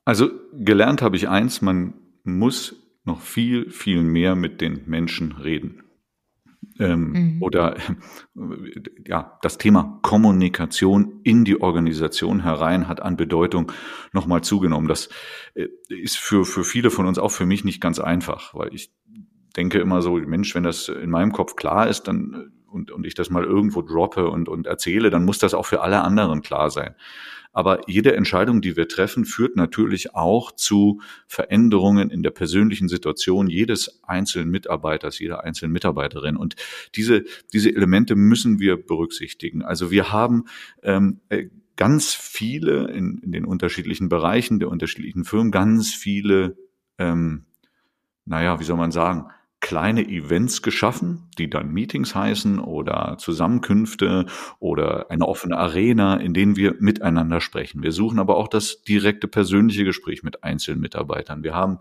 Also 0.08 0.30
gelernt 0.54 1.02
habe 1.02 1.16
ich 1.16 1.28
eins, 1.28 1.60
man 1.60 1.92
muss 2.24 2.76
noch 3.04 3.20
viel, 3.20 3.68
viel 3.68 4.02
mehr 4.02 4.36
mit 4.36 4.62
den 4.62 4.84
Menschen 4.86 5.32
reden. 5.32 5.82
Ähm, 6.78 7.12
mhm. 7.12 7.42
Oder 7.42 7.76
ja, 9.06 9.38
das 9.42 9.58
Thema 9.58 9.98
Kommunikation 10.00 11.20
in 11.24 11.44
die 11.44 11.60
Organisation 11.60 12.42
herein 12.42 12.88
hat 12.88 13.02
an 13.02 13.18
Bedeutung 13.18 13.70
nochmal 14.14 14.42
zugenommen. 14.42 14.88
Das 14.88 15.10
äh, 15.52 15.66
ist 15.88 16.16
für, 16.16 16.46
für 16.46 16.64
viele 16.64 16.88
von 16.88 17.04
uns 17.04 17.18
auch 17.18 17.30
für 17.30 17.44
mich 17.44 17.64
nicht 17.64 17.82
ganz 17.82 17.98
einfach, 17.98 18.54
weil 18.54 18.74
ich 18.74 18.90
denke 19.58 19.78
immer 19.78 20.00
so, 20.00 20.14
Mensch, 20.14 20.54
wenn 20.54 20.62
das 20.62 20.88
in 20.88 21.10
meinem 21.10 21.32
Kopf 21.32 21.54
klar 21.54 21.86
ist, 21.86 22.04
dann 22.04 22.57
und, 22.70 22.90
und 22.90 23.06
ich 23.06 23.14
das 23.14 23.30
mal 23.30 23.44
irgendwo 23.44 23.82
droppe 23.82 24.28
und, 24.28 24.48
und 24.48 24.66
erzähle, 24.66 25.10
dann 25.10 25.24
muss 25.24 25.38
das 25.38 25.54
auch 25.54 25.66
für 25.66 25.80
alle 25.82 26.02
anderen 26.02 26.42
klar 26.42 26.70
sein. 26.70 26.94
Aber 27.52 27.80
jede 27.88 28.14
Entscheidung, 28.14 28.60
die 28.60 28.76
wir 28.76 28.88
treffen, 28.88 29.24
führt 29.24 29.56
natürlich 29.56 30.14
auch 30.14 30.52
zu 30.52 31.00
Veränderungen 31.26 32.10
in 32.10 32.22
der 32.22 32.30
persönlichen 32.30 32.88
Situation 32.88 33.48
jedes 33.48 34.00
einzelnen 34.04 34.50
Mitarbeiters, 34.50 35.18
jeder 35.18 35.44
einzelnen 35.44 35.72
Mitarbeiterin. 35.72 36.36
Und 36.36 36.56
diese, 36.94 37.24
diese 37.52 37.74
Elemente 37.74 38.14
müssen 38.16 38.60
wir 38.60 38.76
berücksichtigen. 38.76 39.62
Also 39.62 39.90
wir 39.90 40.12
haben 40.12 40.44
ähm, 40.82 41.20
äh, 41.30 41.46
ganz 41.76 42.12
viele 42.12 42.90
in, 42.90 43.18
in 43.18 43.32
den 43.32 43.44
unterschiedlichen 43.44 44.08
Bereichen 44.08 44.58
der 44.58 44.68
unterschiedlichen 44.68 45.24
Firmen, 45.24 45.50
ganz 45.50 45.94
viele, 45.94 46.56
ähm, 46.98 47.46
naja, 48.24 48.60
wie 48.60 48.64
soll 48.64 48.76
man 48.76 48.92
sagen, 48.92 49.30
kleine 49.60 50.06
Events 50.08 50.62
geschaffen, 50.62 51.28
die 51.36 51.50
dann 51.50 51.72
Meetings 51.72 52.14
heißen 52.14 52.58
oder 52.58 53.16
Zusammenkünfte 53.18 54.26
oder 54.60 55.10
eine 55.10 55.26
offene 55.26 55.56
Arena, 55.56 56.16
in 56.16 56.32
denen 56.32 56.56
wir 56.56 56.76
miteinander 56.78 57.40
sprechen. 57.40 57.82
Wir 57.82 57.92
suchen 57.92 58.18
aber 58.18 58.36
auch 58.36 58.48
das 58.48 58.82
direkte 58.82 59.26
persönliche 59.26 59.84
Gespräch 59.84 60.22
mit 60.22 60.44
einzelnen 60.44 60.80
Mitarbeitern. 60.80 61.42
Wir 61.42 61.54
haben 61.54 61.78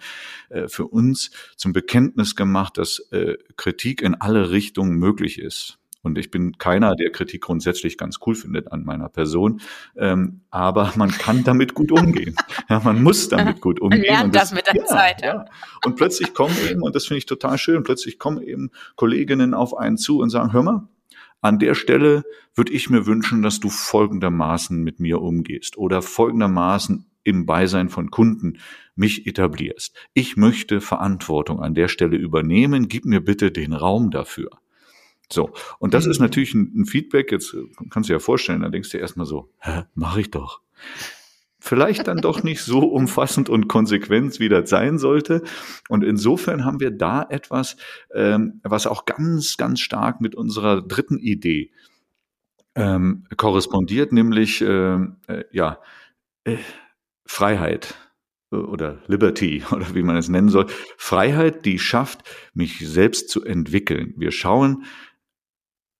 äh, 0.50 0.68
für 0.68 0.88
uns 0.88 1.32
zum 1.56 1.74
Bekenntnis 1.74 2.36
gemacht, 2.36 2.78
dass 2.78 3.00
äh, 3.12 3.38
Kritik 3.58 4.02
in 4.02 4.16
alle 4.16 4.50
Richtungen 4.52 4.98
möglich 4.98 5.40
ist. 5.40 5.78
Und 6.02 6.18
ich 6.18 6.32
bin 6.32 6.58
keiner, 6.58 6.96
der 6.96 7.12
Kritik 7.12 7.42
grundsätzlich 7.42 7.98
ganz 7.98 8.18
cool 8.26 8.36
findet 8.36 8.72
an 8.72 8.84
meiner 8.86 9.10
Person. 9.10 9.62
Ähm, 9.96 10.42
aber 10.50 10.94
man 10.96 11.10
kann 11.10 11.44
damit 11.44 11.74
gut 11.74 11.92
umgehen. 11.92 12.36
Ja, 12.70 12.82
man 12.84 13.02
muss 13.02 13.30
damit 13.30 13.62
gut 13.62 13.80
umgehen. 13.80 14.02
Man 14.02 14.10
lernt 14.10 14.36
das, 14.36 14.50
das, 14.50 14.54
mit 14.54 14.68
der 14.68 14.76
ja, 14.76 14.86
Zeit. 14.86 15.22
Ja. 15.22 15.46
Und 15.86 15.96
plötzlich 15.96 16.34
kommen 16.34 16.56
eben, 16.70 16.82
und 16.82 16.96
das 16.96 17.06
finde 17.06 17.20
ich 17.20 17.26
total 17.26 17.58
schön, 17.58 17.84
plötzlich 17.84 18.20
kommen 18.20 18.42
eben 18.42 18.72
Kolleginnen 18.96 19.54
auf 19.54 19.78
einen 19.78 19.98
zu 19.98 20.20
und 20.20 20.30
sagen, 20.30 20.52
hör 20.52 20.64
mal, 20.64 20.88
an 21.42 21.60
der 21.60 21.76
Stelle 21.76 22.24
würde 22.56 22.74
ich 22.74 22.90
mir 22.90 23.06
wünschen, 23.06 23.42
dass 23.42 23.60
du 23.60 23.70
folgendermaßen 23.70 24.84
mit 24.84 25.00
mir 25.00 25.22
umgehst 25.22 25.78
oder 25.78 26.02
folgendermaßen 26.02 27.06
im 27.24 27.46
Beisein 27.46 27.90
von 27.90 28.10
Kunden 28.10 28.60
mich 28.96 29.28
etablierst. 29.28 29.96
Ich 30.14 30.38
möchte 30.38 30.82
Verantwortung 30.82 31.62
an 31.62 31.76
der 31.76 31.88
Stelle 31.88 32.18
übernehmen. 32.18 32.88
Gib 32.88 33.06
mir 33.06 33.22
bitte 33.22 33.52
den 33.52 33.74
Raum 33.74 34.12
dafür. 34.12 34.50
So, 35.32 35.52
und 35.80 35.94
das 35.94 36.06
ist 36.06 36.20
mhm. 36.20 36.26
natürlich 36.26 36.54
ein, 36.54 36.72
ein, 36.76 36.86
Feedback, 36.86 37.32
jetzt 37.32 37.56
kannst 37.90 38.10
du 38.10 38.14
dir 38.14 38.18
ja 38.18 38.20
vorstellen, 38.20 38.62
da 38.62 38.70
denkst 38.70 38.90
du 38.90 38.98
erstmal 38.98 39.26
so, 39.26 39.50
hä, 39.60 39.84
mach 39.94 40.18
ich 40.18 40.32
doch. 40.32 40.62
Vielleicht 41.60 42.08
dann 42.08 42.22
doch 42.22 42.44
nicht 42.44 42.62
so 42.62 42.80
umfassend 42.92 43.50
und 43.50 43.68
konsequent, 43.68 44.40
wie 44.40 44.50
das 44.50 44.70
sein 44.70 45.00
sollte. 45.00 45.44
Und 45.90 46.04
insofern 46.04 46.64
haben 46.64 46.80
wir 46.80 46.92
da 46.92 47.26
etwas, 47.30 47.76
ähm, 48.14 48.62
was 48.64 48.88
auch 48.88 49.06
ganz, 49.06 49.58
ganz 49.58 49.82
stark 49.82 50.22
mit 50.22 50.36
unserer 50.36 50.82
dritten 50.82 51.18
Idee 51.18 51.72
ähm, 52.76 53.26
korrespondiert, 53.36 54.14
nämlich 54.14 54.62
ähm, 54.62 55.18
äh, 55.28 55.44
ja, 55.52 55.82
äh, 56.46 56.58
Freiheit 57.26 57.96
äh, 58.52 58.56
oder 58.56 59.00
Liberty 59.08 59.64
oder 59.72 59.94
wie 59.96 60.04
man 60.04 60.16
es 60.16 60.30
nennen 60.30 60.50
soll. 60.50 60.68
Freiheit, 60.98 61.66
die 61.66 61.80
schafft, 61.80 62.24
mich 62.54 62.88
selbst 62.88 63.30
zu 63.30 63.44
entwickeln. 63.44 64.14
Wir 64.16 64.32
schauen 64.32 64.84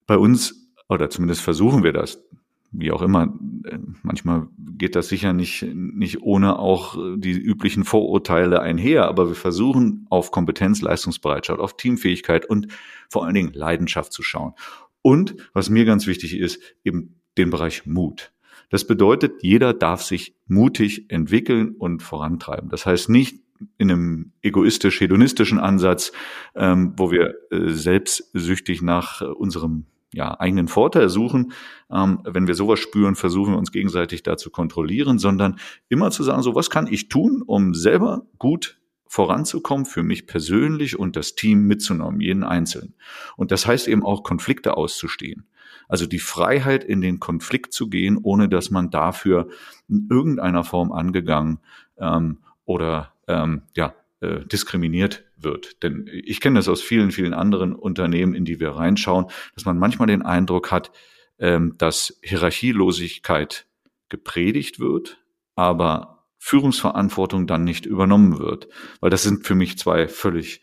bei 0.08 0.18
uns, 0.18 0.72
oder 0.90 1.10
zumindest 1.10 1.42
versuchen 1.42 1.84
wir 1.84 1.94
das, 1.94 2.24
wie 2.72 2.92
auch 2.92 3.02
immer, 3.02 3.34
äh, 3.66 3.78
manchmal 4.04 4.48
geht 4.58 4.96
das 4.96 5.08
sicher 5.08 5.34
nicht, 5.34 5.64
nicht 5.74 6.22
ohne 6.22 6.60
auch 6.60 6.98
die 7.18 7.32
üblichen 7.32 7.84
Vorurteile 7.84 8.62
einher, 8.62 9.06
aber 9.06 9.28
wir 9.28 9.36
versuchen 9.36 10.06
auf 10.10 10.32
Kompetenz, 10.32 10.82
Leistungsbereitschaft, 10.82 11.60
auf 11.60 11.78
Teamfähigkeit 11.78 12.50
und 12.50 12.68
vor 13.10 13.26
allen 13.26 13.34
Dingen 13.34 13.54
Leidenschaft 13.54 14.14
zu 14.14 14.24
schauen. 14.24 14.54
Und 15.02 15.36
was 15.54 15.70
mir 15.70 15.86
ganz 15.86 16.08
wichtig 16.08 16.38
ist, 16.38 16.62
eben 16.84 17.22
den 17.38 17.50
Bereich 17.50 17.86
Mut. 17.86 18.32
Das 18.70 18.86
bedeutet, 18.86 19.44
jeder 19.44 19.74
darf 19.74 20.04
sich 20.04 20.36
mutig 20.48 21.10
entwickeln 21.10 21.76
und 21.78 22.04
vorantreiben. 22.04 22.70
Das 22.70 22.86
heißt 22.86 23.10
nicht 23.10 23.40
in 23.78 23.90
einem 23.90 24.34
egoistisch-hedonistischen 24.42 25.60
Ansatz, 25.60 26.12
ähm, 26.56 26.94
wo 26.98 27.12
wir 27.12 27.36
äh, 27.50 27.70
selbstsüchtig 27.70 28.82
nach 28.82 29.22
äh, 29.22 29.26
unserem 29.26 29.86
ja, 30.14 30.40
eigenen 30.40 30.68
Vorteil 30.68 31.10
suchen. 31.10 31.52
Ähm, 31.92 32.22
wenn 32.24 32.48
wir 32.48 32.56
sowas 32.56 32.80
spüren, 32.80 33.16
versuchen 33.16 33.54
wir 33.54 33.58
uns 33.58 33.72
gegenseitig 33.72 34.24
da 34.24 34.38
zu 34.38 34.50
kontrollieren, 34.50 35.20
sondern 35.20 35.60
immer 35.90 36.12
zu 36.12 36.24
sagen, 36.24 36.44
so 36.44 36.56
was 36.56 36.70
kann 36.70 36.88
ich 36.88 37.10
tun, 37.10 37.44
um 37.46 37.74
selber 37.74 38.26
gut 38.40 38.80
voranzukommen, 39.08 39.86
für 39.86 40.04
mich 40.04 40.28
persönlich 40.28 41.00
und 41.00 41.16
das 41.16 41.36
Team 41.36 41.66
mitzunehmen, 41.66 42.20
jeden 42.20 42.44
Einzelnen. 42.44 42.96
Und 43.36 43.52
das 43.52 43.66
heißt 43.66 43.88
eben 43.88 44.04
auch, 44.06 44.24
Konflikte 44.24 44.76
auszustehen. 44.76 45.48
Also 45.88 46.06
die 46.06 46.20
Freiheit, 46.20 46.84
in 46.84 47.00
den 47.00 47.20
Konflikt 47.20 47.74
zu 47.74 47.90
gehen, 47.90 48.18
ohne 48.22 48.50
dass 48.50 48.72
man 48.72 48.90
dafür 48.90 49.48
in 49.88 50.08
irgendeiner 50.12 50.66
Form 50.66 50.92
angegangen 50.92 51.60
ähm, 51.98 52.40
oder 52.66 53.14
ähm, 53.28 53.62
ja, 53.76 53.94
äh, 54.22 54.46
diskriminiert 54.46 55.24
wird. 55.38 55.84
Denn 55.84 56.10
ich 56.12 56.42
kenne 56.42 56.60
das 56.60 56.68
aus 56.68 56.82
vielen, 56.82 57.12
vielen 57.12 57.34
anderen 57.34 57.76
Unternehmen, 57.76 58.34
in 58.34 58.46
die 58.46 58.60
wir 58.60 58.72
reinschauen, 58.72 59.28
dass 59.54 59.66
man 59.66 59.78
manchmal 59.78 60.08
den 60.08 60.22
Eindruck 60.22 60.72
hat, 60.72 60.92
ähm, 61.40 61.76
dass 61.78 62.20
Hierarchielosigkeit 62.24 63.68
gepredigt 64.10 64.80
wird, 64.80 65.20
aber 65.56 66.26
Führungsverantwortung 66.40 67.48
dann 67.48 67.64
nicht 67.64 67.86
übernommen 67.86 68.40
wird. 68.40 68.68
Weil 69.02 69.10
das 69.10 69.24
sind 69.24 69.46
für 69.46 69.56
mich 69.56 69.78
zwei 69.78 70.08
völlig 70.08 70.62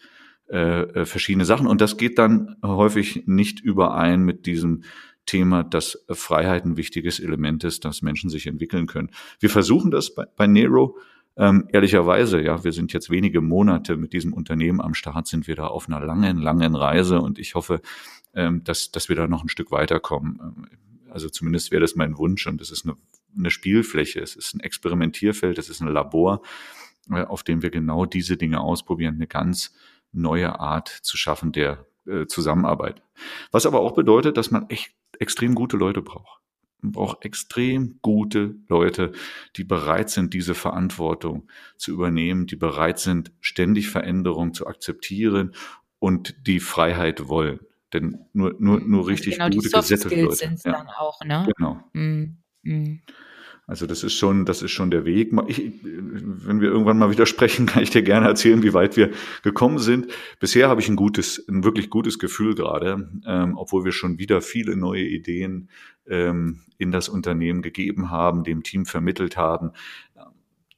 äh, 0.49 0.83
äh 0.83 1.05
verschiedene 1.05 1.45
Sachen. 1.45 1.67
Und 1.67 1.81
das 1.81 1.97
geht 1.97 2.19
dann 2.19 2.57
häufig 2.63 3.25
nicht 3.27 3.61
überein 3.61 4.23
mit 4.25 4.47
diesem 4.47 4.85
Thema, 5.27 5.63
dass 5.63 6.05
Freiheit 6.11 6.65
ein 6.65 6.77
wichtiges 6.77 7.21
Element 7.21 7.65
ist, 7.65 7.85
dass 7.85 8.03
Menschen 8.03 8.31
sich 8.31 8.47
entwickeln 8.47 8.87
können. 8.87 9.11
Wir 9.41 9.51
versuchen 9.51 9.91
das 9.91 10.15
bei, 10.15 10.27
bei 10.37 10.47
Nero. 10.47 10.99
Ähm, 11.37 11.69
ehrlicherweise, 11.73 12.41
ja, 12.41 12.63
wir 12.63 12.73
sind 12.73 12.93
jetzt 12.93 13.11
wenige 13.11 13.41
Monate 13.41 13.97
mit 13.97 14.13
diesem 14.13 14.33
Unternehmen 14.33 14.81
am 14.81 14.95
Start, 14.95 15.27
sind 15.27 15.49
wir 15.49 15.57
da 15.57 15.67
auf 15.67 15.89
einer 15.89 16.01
langen, 16.01 16.39
langen 16.39 16.77
Reise 16.77 17.21
und 17.21 17.39
ich 17.39 17.55
hoffe, 17.55 17.81
ähm, 18.35 18.63
dass, 18.65 18.93
dass 18.93 19.09
wir 19.09 19.17
da 19.17 19.27
noch 19.27 19.43
ein 19.43 19.49
Stück 19.49 19.73
weiterkommen. 19.73 20.41
Ähm, 20.41 20.67
also 21.11 21.29
zumindest 21.29 21.71
wäre 21.71 21.81
das 21.81 21.97
mein 21.97 22.19
Wunsch 22.19 22.47
und 22.47 22.61
es 22.61 22.71
ist 22.71 22.85
eine, 22.85 22.97
eine 23.37 23.51
Spielfläche, 23.51 24.21
es 24.21 24.37
ist 24.37 24.55
ein 24.55 24.61
Experimentierfeld, 24.61 25.59
es 25.59 25.69
ist 25.69 25.81
ein 25.81 25.89
Labor, 25.89 26.43
äh, 27.11 27.23
auf 27.23 27.43
dem 27.43 27.63
wir 27.63 27.71
genau 27.71 28.07
diese 28.07 28.37
Dinge 28.37 28.61
ausprobieren, 28.61 29.15
eine 29.15 29.27
ganz 29.27 29.75
neue 30.13 30.61
Art 30.61 30.89
zu 30.89 31.17
schaffen 31.17 31.51
der 31.51 31.87
äh, 32.07 32.27
Zusammenarbeit. 32.27 33.03
Was 33.51 33.67
aber 33.67 33.81
auch 33.81 33.95
bedeutet, 33.95 34.37
dass 34.37 34.51
man 34.51 34.69
echt 34.69 34.95
extrem 35.19 35.55
gute 35.55 35.77
Leute 35.77 36.03
braucht. 36.03 36.44
Man 36.85 36.93
braucht 36.93 37.25
extrem 37.25 37.99
gute 38.03 38.57
Leute, 38.69 39.13
die 39.57 39.65
bereit 39.65 40.11
sind, 40.11 40.35
diese 40.35 40.55
Verantwortung 40.55 41.49
zu 41.79 41.93
übernehmen, 41.93 42.47
die 42.47 42.57
bereit 42.57 42.99
sind, 42.99 43.33
ständig 43.41 43.89
Veränderungen 43.89 44.53
zu 44.53 44.67
akzeptieren 44.67 45.53
und 45.99 46.47
die 46.47 46.61
Freiheit 46.61 47.29
wollen. 47.29 47.61
Denn 47.95 48.27
nur, 48.35 48.55
nur, 48.59 48.81
nur 48.81 49.07
richtig 49.07 49.41
also 49.41 49.51
genau, 49.51 49.63
gute 49.63 49.81
gesetzte 49.81 50.21
Leute. 50.23 50.37
Sind 50.37 50.63
ja. 50.63 50.73
dann 50.73 50.89
auch, 50.89 51.21
ne? 51.25 51.49
Genau. 51.57 51.81
Mm, 51.95 52.37
mm. 52.65 53.01
Also 53.67 53.87
das 53.87 54.03
ist 54.03 54.13
schon, 54.15 54.45
das 54.45 54.61
ist 54.63 54.73
schon 54.73 54.91
der 54.91 55.05
Weg. 55.05 55.33
Ich, 55.47 55.73
wenn 55.83 56.61
wir 56.61 56.69
irgendwann 56.69 56.99
mal 56.99 57.11
wieder 57.11 57.27
sprechen, 57.27 57.67
kann 57.67 57.83
ich 57.83 57.91
dir 57.91 58.03
gerne 58.03 58.27
erzählen, 58.27 58.63
wie 58.63 58.75
weit 58.75 58.97
wir 58.97 59.11
gekommen 59.43 59.79
sind. 59.79 60.09
Bisher 60.39 60.69
habe 60.69 60.81
ich 60.81 60.89
ein 60.89 60.97
gutes, 60.97 61.43
ein 61.49 61.65
wirklich 61.65 61.89
gutes 61.89 62.19
Gefühl 62.19 62.55
gerade, 62.55 63.09
ähm, 63.27 63.57
obwohl 63.57 63.85
wir 63.85 63.93
schon 63.93 64.19
wieder 64.19 64.43
viele 64.43 64.77
neue 64.77 65.05
Ideen 65.05 65.71
ähm, 66.07 66.61
in 66.77 66.93
das 66.93 67.09
Unternehmen 67.09 67.63
gegeben 67.63 68.11
haben, 68.11 68.45
dem 68.45 68.63
Team 68.63 68.85
vermittelt 68.85 69.37
haben. 69.37 69.73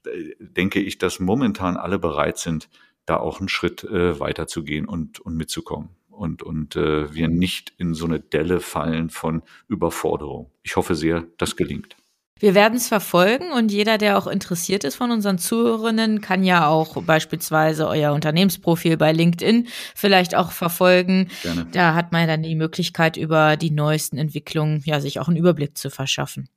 Äh, 0.04 0.34
denke 0.38 0.80
ich, 0.80 0.98
dass 0.98 1.18
momentan 1.18 1.76
alle 1.76 1.98
bereit 1.98 2.38
sind, 2.38 2.68
da 3.04 3.16
auch 3.16 3.40
einen 3.40 3.48
Schritt 3.48 3.84
äh, 3.84 4.18
weiterzugehen 4.20 4.86
und, 4.86 5.20
und 5.20 5.36
mitzukommen 5.36 5.90
und, 6.16 6.42
und 6.42 6.76
äh, 6.76 7.12
wir 7.14 7.28
nicht 7.28 7.72
in 7.78 7.94
so 7.94 8.06
eine 8.06 8.20
Delle 8.20 8.60
fallen 8.60 9.10
von 9.10 9.42
Überforderung. 9.68 10.50
Ich 10.62 10.76
hoffe 10.76 10.94
sehr, 10.94 11.26
das 11.38 11.56
gelingt. 11.56 11.96
Wir 12.38 12.54
werden 12.54 12.76
es 12.76 12.88
verfolgen 12.88 13.50
und 13.52 13.72
jeder, 13.72 13.96
der 13.96 14.18
auch 14.18 14.26
interessiert 14.26 14.84
ist 14.84 14.96
von 14.96 15.10
unseren 15.10 15.38
Zuhörerinnen, 15.38 16.20
kann 16.20 16.44
ja 16.44 16.68
auch 16.68 17.02
beispielsweise 17.02 17.88
euer 17.88 18.12
Unternehmensprofil 18.12 18.98
bei 18.98 19.12
LinkedIn 19.12 19.68
vielleicht 19.94 20.34
auch 20.34 20.50
verfolgen. 20.50 21.30
Gerne. 21.42 21.66
Da 21.72 21.94
hat 21.94 22.12
man 22.12 22.28
dann 22.28 22.42
die 22.42 22.54
Möglichkeit, 22.54 23.16
über 23.16 23.56
die 23.56 23.70
neuesten 23.70 24.18
Entwicklungen 24.18 24.82
ja 24.84 25.00
sich 25.00 25.18
auch 25.18 25.28
einen 25.28 25.38
Überblick 25.38 25.78
zu 25.78 25.88
verschaffen. 25.88 26.50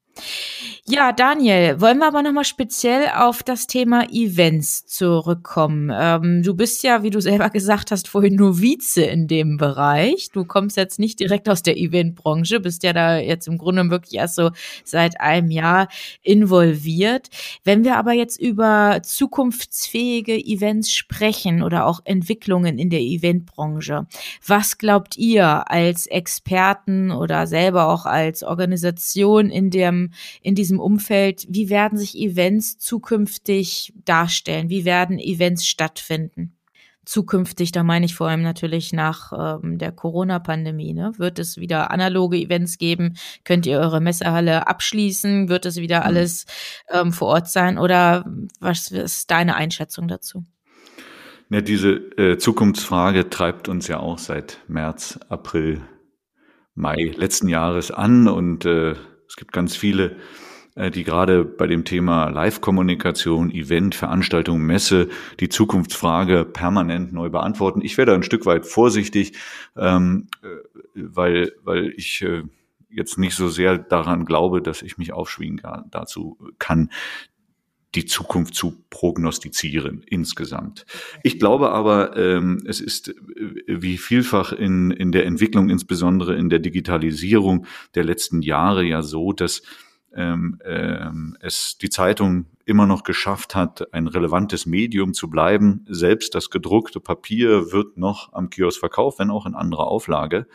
Ja, 0.92 1.12
Daniel, 1.12 1.80
wollen 1.82 2.00
wir 2.00 2.08
aber 2.08 2.24
nochmal 2.24 2.46
speziell 2.46 3.10
auf 3.16 3.44
das 3.44 3.68
Thema 3.68 4.10
Events 4.12 4.88
zurückkommen. 4.88 5.92
Ähm, 5.94 6.42
du 6.42 6.56
bist 6.56 6.82
ja, 6.82 7.04
wie 7.04 7.12
du 7.12 7.22
selber 7.22 7.50
gesagt 7.52 7.92
hast, 7.92 8.08
vorhin 8.08 8.36
Novize 8.36 9.04
in 9.04 9.28
dem 9.28 9.58
Bereich. 9.58 10.30
Du 10.34 10.46
kommst 10.46 10.78
jetzt 10.78 10.98
nicht 10.98 11.20
direkt 11.20 11.48
aus 11.48 11.62
der 11.62 11.78
Eventbranche, 11.78 12.60
bist 12.60 12.82
ja 12.82 12.94
da 12.94 13.20
jetzt 13.20 13.48
im 13.48 13.60
Grunde 13.60 13.88
wirklich 13.92 14.16
erst 14.16 14.36
so 14.36 14.50
seit 14.84 15.22
einem 15.22 15.52
Jahr 15.52 15.90
involviert. 16.24 17.30
Wenn 17.64 17.84
wir 17.84 17.98
aber 17.98 18.14
jetzt 18.14 18.42
über 18.42 19.02
zukunftsfähige 19.04 20.36
Events 20.44 20.92
sprechen 20.92 21.62
oder 21.62 21.86
auch 21.86 22.00
Entwicklungen 22.04 22.80
in 22.80 22.90
der 22.90 23.02
Eventbranche, 23.02 24.08
was 24.46 24.80
glaubt 24.80 25.18
ihr 25.18 25.70
als 25.70 26.08
Experten 26.08 27.12
oder 27.12 27.46
selber 27.46 27.90
auch 27.90 28.08
als 28.08 28.42
Organisation 28.42 29.52
in 29.52 29.70
dem 29.70 29.99
in 30.42 30.56
diesem 30.56 30.80
Umfeld, 30.80 31.46
wie 31.50 31.70
werden 31.70 31.98
sich 31.98 32.18
Events 32.18 32.78
zukünftig 32.78 33.94
darstellen? 34.06 34.70
Wie 34.70 34.86
werden 34.86 35.20
Events 35.20 35.66
stattfinden? 35.66 36.56
Zukünftig, 37.06 37.72
da 37.72 37.84
meine 37.84 38.06
ich 38.06 38.14
vor 38.14 38.28
allem 38.28 38.44
natürlich 38.44 38.94
nach 38.94 39.60
ähm, 39.64 39.80
der 39.80 39.92
Corona-Pandemie. 39.92 40.94
Ne? 40.94 41.12
Wird 41.18 41.40
es 41.40 41.58
wieder 41.58 41.90
analoge 41.90 42.38
Events 42.38 42.78
geben? 42.78 43.16
Könnt 43.44 43.66
ihr 43.66 43.80
eure 43.80 44.00
Messehalle 44.00 44.68
abschließen? 44.68 45.50
Wird 45.50 45.66
es 45.66 45.78
wieder 45.78 46.02
mhm. 46.02 46.06
alles 46.06 46.46
ähm, 46.92 47.12
vor 47.12 47.30
Ort 47.30 47.50
sein? 47.50 47.80
Oder 47.80 48.26
was 48.60 48.92
ist 48.92 49.32
deine 49.32 49.56
Einschätzung 49.56 50.08
dazu? 50.08 50.44
Ja, 51.50 51.62
diese 51.62 51.90
äh, 51.90 52.38
Zukunftsfrage 52.38 53.32
treibt 53.32 53.70
uns 53.70 53.88
ja 53.88 54.00
auch 54.00 54.20
seit 54.20 54.60
März, 54.68 55.20
April, 55.30 55.82
Mai 56.76 57.12
letzten 57.18 57.48
Jahres 57.50 57.90
an 57.90 58.28
und 58.28 58.66
äh, 58.66 58.94
es 59.30 59.36
gibt 59.36 59.54
ganz 59.54 59.76
viele, 59.76 60.18
äh, 60.76 60.90
die 60.90 61.04
gerade 61.04 61.46
bei 61.46 61.68
dem 61.68 61.86
Thema 61.86 62.30
Live-Kommunikation, 62.30 63.52
Event, 63.52 63.94
Veranstaltung, 63.94 64.62
Messe 64.62 65.08
die 65.40 65.50
Zukunftsfrage 65.50 66.46
permanent 66.46 67.14
neu 67.14 67.30
beantworten. 67.30 67.82
Ich 67.82 67.98
werde 67.98 68.14
ein 68.14 68.24
Stück 68.24 68.48
weit 68.48 68.66
vorsichtig. 68.66 69.34
Ähm, 69.78 70.28
äh, 70.42 70.48
weil, 70.96 71.54
weil 71.64 71.94
ich 71.96 72.24
äh, 72.24 72.44
jetzt 72.90 73.20
nicht 73.20 73.36
so 73.36 73.48
sehr 73.48 73.78
daran 73.78 74.26
glaube, 74.26 74.62
dass 74.62 74.82
ich 74.82 74.98
mich 74.98 75.14
aufschwingen 75.14 75.62
dazu 75.92 76.40
kann, 76.58 76.90
die 77.96 78.06
Zukunft 78.06 78.54
zu 78.54 78.84
prognostizieren 78.90 80.04
insgesamt. 80.06 80.86
Ich 81.24 81.40
glaube 81.40 81.72
aber, 81.72 82.16
ähm, 82.18 82.62
es 82.66 82.82
ist 82.82 83.10
äh, 83.10 83.14
wie 83.68 83.98
vielfach 83.98 84.52
in, 84.54 84.92
in 84.92 85.12
der 85.12 85.26
Entwicklung, 85.26 85.70
insbesondere 85.70 86.36
in 86.36 86.50
der 86.50 86.60
Digitalisierung 86.60 87.66
der 87.96 88.04
letzten 88.04 88.42
Jahre 88.42 88.84
ja 88.84 89.02
so, 89.02 89.34
dass 89.34 89.64
ähm, 90.14 90.60
ähm, 90.66 91.38
es 91.40 91.78
die 91.78 91.90
Zeitung 91.90 92.46
immer 92.66 92.86
noch 92.86 93.04
geschafft 93.04 93.56
hat, 93.56 93.94
ein 93.94 94.08
relevantes 94.08 94.66
Medium 94.66 95.14
zu 95.14 95.30
bleiben. 95.30 95.86
Selbst 95.88 96.36
das 96.36 96.50
gedruckte 96.50 97.00
Papier 97.00 97.72
wird 97.72 97.98
noch 97.98 98.34
am 98.34 98.50
Kiosk 98.50 98.80
verkauft, 98.80 99.20
wenn 99.20 99.32
auch 99.32 99.46
in 99.46 99.56
anderer 99.56 99.88
Auflage. 99.88 100.48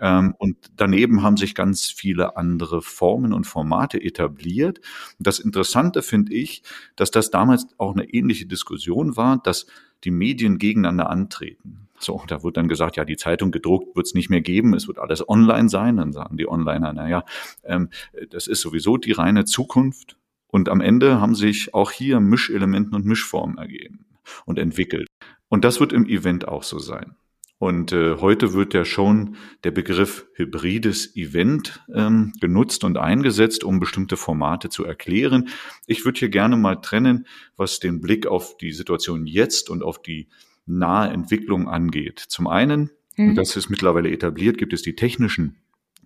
Ähm, 0.00 0.34
und 0.38 0.56
daneben 0.76 1.22
haben 1.22 1.36
sich 1.36 1.54
ganz 1.54 1.86
viele 1.86 2.36
andere 2.36 2.82
Formen 2.82 3.32
und 3.32 3.46
Formate 3.46 4.02
etabliert. 4.02 4.80
das 5.18 5.38
Interessante 5.38 6.02
finde 6.02 6.32
ich, 6.32 6.62
dass 6.96 7.10
das 7.10 7.30
damals 7.30 7.66
auch 7.78 7.94
eine 7.94 8.04
ähnliche 8.04 8.46
Diskussion 8.46 9.16
war, 9.16 9.38
dass 9.38 9.66
die 10.04 10.10
Medien 10.10 10.58
gegeneinander 10.58 11.10
antreten. 11.10 11.88
So, 11.98 12.22
da 12.26 12.42
wird 12.42 12.56
dann 12.56 12.68
gesagt, 12.68 12.96
ja, 12.96 13.04
die 13.04 13.18
Zeitung 13.18 13.50
gedruckt 13.50 13.94
wird 13.94 14.06
es 14.06 14.14
nicht 14.14 14.30
mehr 14.30 14.40
geben, 14.40 14.72
es 14.72 14.88
wird 14.88 14.98
alles 14.98 15.28
online 15.28 15.68
sein. 15.68 15.98
Dann 15.98 16.12
sagen 16.12 16.38
die 16.38 16.48
Onliner, 16.48 16.94
naja, 16.94 17.24
ähm, 17.62 17.90
das 18.30 18.46
ist 18.46 18.62
sowieso 18.62 18.96
die 18.96 19.12
reine 19.12 19.44
Zukunft. 19.44 20.16
Und 20.46 20.68
am 20.68 20.80
Ende 20.80 21.20
haben 21.20 21.34
sich 21.34 21.74
auch 21.74 21.90
hier 21.90 22.18
Mischelementen 22.18 22.94
und 22.94 23.04
Mischformen 23.04 23.58
ergeben 23.58 24.06
und 24.46 24.58
entwickelt. 24.58 25.06
Und 25.48 25.64
das 25.64 25.78
wird 25.78 25.92
im 25.92 26.06
Event 26.06 26.48
auch 26.48 26.62
so 26.62 26.78
sein. 26.78 27.16
Und 27.60 27.92
äh, 27.92 28.16
heute 28.16 28.54
wird 28.54 28.72
ja 28.72 28.86
schon 28.86 29.36
der 29.64 29.70
Begriff 29.70 30.26
hybrides 30.32 31.14
Event 31.14 31.84
ähm, 31.94 32.32
genutzt 32.40 32.84
und 32.84 32.96
eingesetzt, 32.96 33.64
um 33.64 33.78
bestimmte 33.78 34.16
Formate 34.16 34.70
zu 34.70 34.86
erklären. 34.86 35.50
Ich 35.86 36.06
würde 36.06 36.20
hier 36.20 36.30
gerne 36.30 36.56
mal 36.56 36.76
trennen, 36.76 37.26
was 37.58 37.78
den 37.78 38.00
Blick 38.00 38.26
auf 38.26 38.56
die 38.56 38.72
Situation 38.72 39.26
jetzt 39.26 39.68
und 39.68 39.82
auf 39.82 40.00
die 40.00 40.28
nahe 40.64 41.10
Entwicklung 41.10 41.68
angeht. 41.68 42.18
Zum 42.18 42.46
einen, 42.46 42.92
mhm. 43.18 43.28
und 43.28 43.34
das 43.34 43.54
ist 43.56 43.68
mittlerweile 43.68 44.10
etabliert, 44.10 44.56
gibt 44.56 44.72
es 44.72 44.80
die 44.80 44.96
technischen 44.96 45.58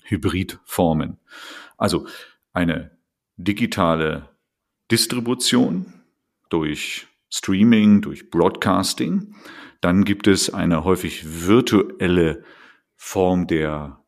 Hybridformen. 0.03 1.19
Also 1.79 2.09
eine 2.53 2.91
digitale 3.37 4.29
Distribution 4.91 5.87
durch 6.49 7.07
Streaming, 7.31 8.03
durch 8.03 8.29
Broadcasting 8.29 9.37
dann 9.85 10.05
gibt 10.05 10.27
es 10.29 10.53
eine 10.53 10.85
häufig 10.85 11.47
virtuelle 11.47 12.43
Form 12.97 13.47
der 13.47 14.03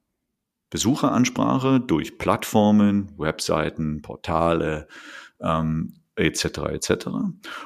Besucheransprache 0.70 1.80
durch 1.80 2.16
Plattformen, 2.16 3.12
Webseiten, 3.18 4.00
Portale 4.00 4.88
ähm, 5.38 6.00
etc. 6.16 6.44
etc. 6.70 7.08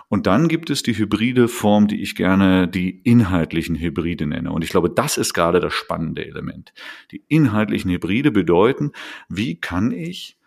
Und 0.09 0.27
dann 0.27 0.49
gibt 0.49 0.71
es 0.71 0.83
die 0.83 0.99
hybride 0.99 1.47
Form, 1.47 1.87
die 1.87 2.03
ich 2.03 2.17
gerne 2.17 2.67
die 2.67 2.91
inhaltlichen 2.91 3.77
Hybride 3.77 4.27
nenne. 4.27 4.51
Und 4.51 4.65
ich 4.65 4.71
glaube, 4.71 4.91
das 4.91 5.17
ist 5.17 5.33
gerade 5.33 5.61
das 5.61 5.73
spannende 5.73 6.27
Element. 6.27 6.73
Die 7.13 7.25
inhaltlichen 7.29 7.93
Hybride 7.93 8.33
bedeuten, 8.33 8.91
wie 9.29 9.61
kann 9.61 9.93
ich 9.93 10.40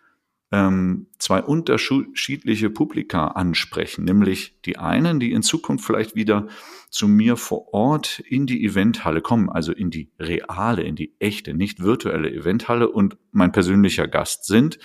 ähm, 0.52 1.06
zwei 1.18 1.42
unterschiedliche 1.42 2.70
Publika 2.70 3.28
ansprechen, 3.28 4.04
nämlich 4.04 4.60
die 4.64 4.78
einen, 4.78 5.18
die 5.18 5.32
in 5.32 5.42
Zukunft 5.42 5.84
vielleicht 5.84 6.14
wieder 6.14 6.46
zu 6.90 7.08
mir 7.08 7.36
vor 7.36 7.72
Ort 7.74 8.20
in 8.20 8.46
die 8.46 8.64
Eventhalle 8.64 9.20
kommen, 9.20 9.50
also 9.50 9.72
in 9.72 9.90
die 9.90 10.10
reale, 10.18 10.82
in 10.82 10.96
die 10.96 11.14
echte, 11.18 11.54
nicht 11.54 11.80
virtuelle 11.80 12.30
Eventhalle 12.30 12.88
und 12.88 13.16
mein 13.32 13.52
persönlicher 13.52 14.06
Gast 14.06 14.44
sind, 14.44 14.78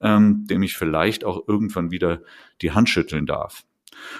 ähm, 0.00 0.46
dem 0.46 0.62
ich 0.62 0.76
vielleicht 0.76 1.24
auch 1.24 1.46
irgendwann 1.46 1.90
wieder 1.90 2.22
die 2.60 2.72
Hand 2.72 2.88
schütteln 2.88 3.26
darf. 3.26 3.64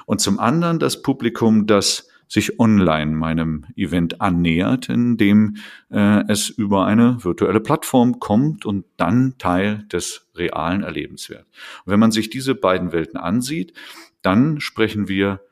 Und 0.06 0.20
zum 0.20 0.38
anderen 0.38 0.78
das 0.78 1.02
Publikum, 1.02 1.66
das 1.66 2.08
sich 2.32 2.58
online 2.58 3.10
meinem 3.12 3.66
Event 3.76 4.22
annähert, 4.22 4.88
indem 4.88 5.56
äh, 5.90 6.24
es 6.28 6.48
über 6.48 6.86
eine 6.86 7.22
virtuelle 7.22 7.60
Plattform 7.60 8.20
kommt 8.20 8.64
und 8.64 8.86
dann 8.96 9.34
Teil 9.36 9.84
des 9.92 10.30
realen 10.34 10.82
Erlebens 10.82 11.28
wird. 11.28 11.44
Und 11.84 11.92
wenn 11.92 12.00
man 12.00 12.10
sich 12.10 12.30
diese 12.30 12.54
beiden 12.54 12.90
Welten 12.92 13.20
ansieht, 13.20 13.74
dann 14.22 14.60
sprechen 14.60 15.08
wir 15.08 15.42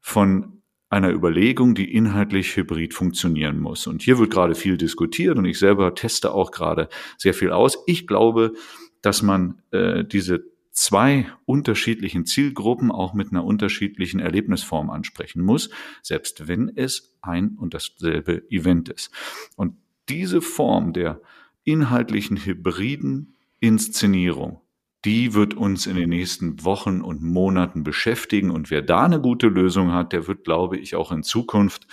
von 0.00 0.62
einer 0.88 1.10
Überlegung, 1.10 1.74
die 1.74 1.92
inhaltlich 1.94 2.56
hybrid 2.56 2.94
funktionieren 2.94 3.60
muss. 3.60 3.86
Und 3.86 4.00
hier 4.00 4.18
wird 4.18 4.30
gerade 4.30 4.54
viel 4.54 4.78
diskutiert 4.78 5.36
und 5.36 5.44
ich 5.44 5.58
selber 5.58 5.94
teste 5.94 6.32
auch 6.32 6.52
gerade 6.52 6.88
sehr 7.18 7.34
viel 7.34 7.50
aus. 7.50 7.76
Ich 7.86 8.06
glaube, 8.06 8.54
dass 9.02 9.20
man 9.20 9.60
äh, 9.72 10.04
diese 10.06 10.49
zwei 10.72 11.26
unterschiedlichen 11.44 12.26
Zielgruppen 12.26 12.90
auch 12.90 13.14
mit 13.14 13.30
einer 13.30 13.44
unterschiedlichen 13.44 14.20
Erlebnisform 14.20 14.90
ansprechen 14.90 15.42
muss, 15.42 15.70
selbst 16.02 16.48
wenn 16.48 16.70
es 16.74 17.18
ein 17.22 17.56
und 17.56 17.74
dasselbe 17.74 18.42
Event 18.50 18.88
ist. 18.88 19.10
Und 19.56 19.74
diese 20.08 20.40
Form 20.40 20.92
der 20.92 21.20
inhaltlichen 21.64 22.36
hybriden 22.36 23.34
Inszenierung, 23.60 24.60
die 25.04 25.34
wird 25.34 25.54
uns 25.54 25.86
in 25.86 25.96
den 25.96 26.10
nächsten 26.10 26.64
Wochen 26.64 27.00
und 27.00 27.22
Monaten 27.22 27.84
beschäftigen. 27.84 28.50
Und 28.50 28.70
wer 28.70 28.82
da 28.82 29.04
eine 29.04 29.20
gute 29.20 29.48
Lösung 29.48 29.92
hat, 29.92 30.12
der 30.12 30.26
wird, 30.26 30.44
glaube 30.44 30.78
ich, 30.78 30.94
auch 30.94 31.12
in 31.12 31.22
Zukunft 31.22 31.86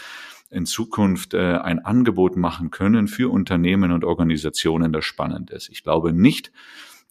in 0.49 0.65
Zukunft 0.65 1.33
äh, 1.33 1.57
ein 1.57 1.83
Angebot 1.83 2.37
machen 2.37 2.71
können 2.71 3.09
für 3.09 3.29
Unternehmen 3.29 3.91
und 3.91 4.05
Organisationen, 4.05 4.93
das 4.93 5.03
spannend 5.03 5.51
ist. 5.51 5.69
Ich 5.69 5.83
glaube 5.83 6.13
nicht, 6.13 6.51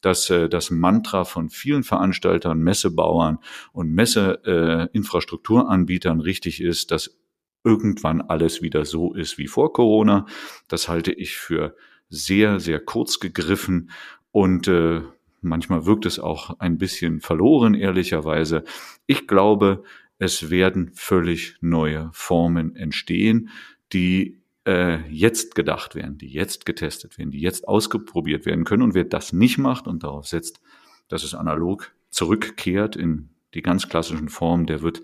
dass 0.07 0.31
äh, 0.31 0.49
das 0.49 0.71
Mantra 0.71 1.25
von 1.25 1.51
vielen 1.51 1.83
Veranstaltern, 1.83 2.61
Messebauern 2.61 3.41
und 3.73 3.93
Messeinfrastrukturanbietern 3.93 6.21
äh, 6.21 6.23
richtig 6.23 6.63
ist, 6.63 6.93
dass 6.93 7.19
irgendwann 7.65 8.21
alles 8.21 8.63
wieder 8.63 8.85
so 8.85 9.13
ist 9.15 9.37
wie 9.37 9.49
vor 9.49 9.73
Corona. 9.73 10.27
Das 10.69 10.89
halte 10.89 11.11
ich 11.11 11.37
für 11.37 11.75
sehr, 12.09 12.61
sehr 12.61 12.79
kurz 12.79 13.19
gegriffen 13.19 13.91
und 14.31 14.69
äh, 14.69 15.01
manchmal 15.41 15.87
wirkt 15.87 16.07
es 16.07 16.21
auch 16.21 16.61
ein 16.61 16.79
bisschen 16.79 17.21
verloren, 17.21 17.75
ehrlicherweise. 17.75 18.63
Ich 19.07 19.27
glaube, 19.27 19.83
es 20.19 20.51
werden 20.51 20.93
völlig 20.95 21.57
neue 21.61 22.11
Formen 22.13 22.77
entstehen, 22.77 23.49
die 23.93 24.36
äh, 24.67 24.99
jetzt 25.09 25.55
gedacht 25.55 25.95
werden, 25.95 26.19
die 26.19 26.29
jetzt 26.29 26.67
getestet 26.67 27.19
werden, 27.19 27.31
die 27.31 27.41
jetzt 27.41 27.69
ausprobiert 27.69 28.47
werden 28.47 28.65
können. 28.65 28.83
Und 28.83 28.95
wer 28.95 29.05
das 29.05 29.33
nicht 29.33 29.59
macht 29.59 29.87
und 29.87 30.03
darauf 30.03 30.27
setzt, 30.27 30.61
dass 31.09 31.23
es 31.23 31.35
analog 31.35 31.93
zurückkehrt 32.11 32.97
in 32.97 33.31
die 33.55 33.63
ganz 33.63 33.89
klassischen 33.89 34.29
Formen, 34.29 34.67
der 34.67 34.83
wird 34.83 35.03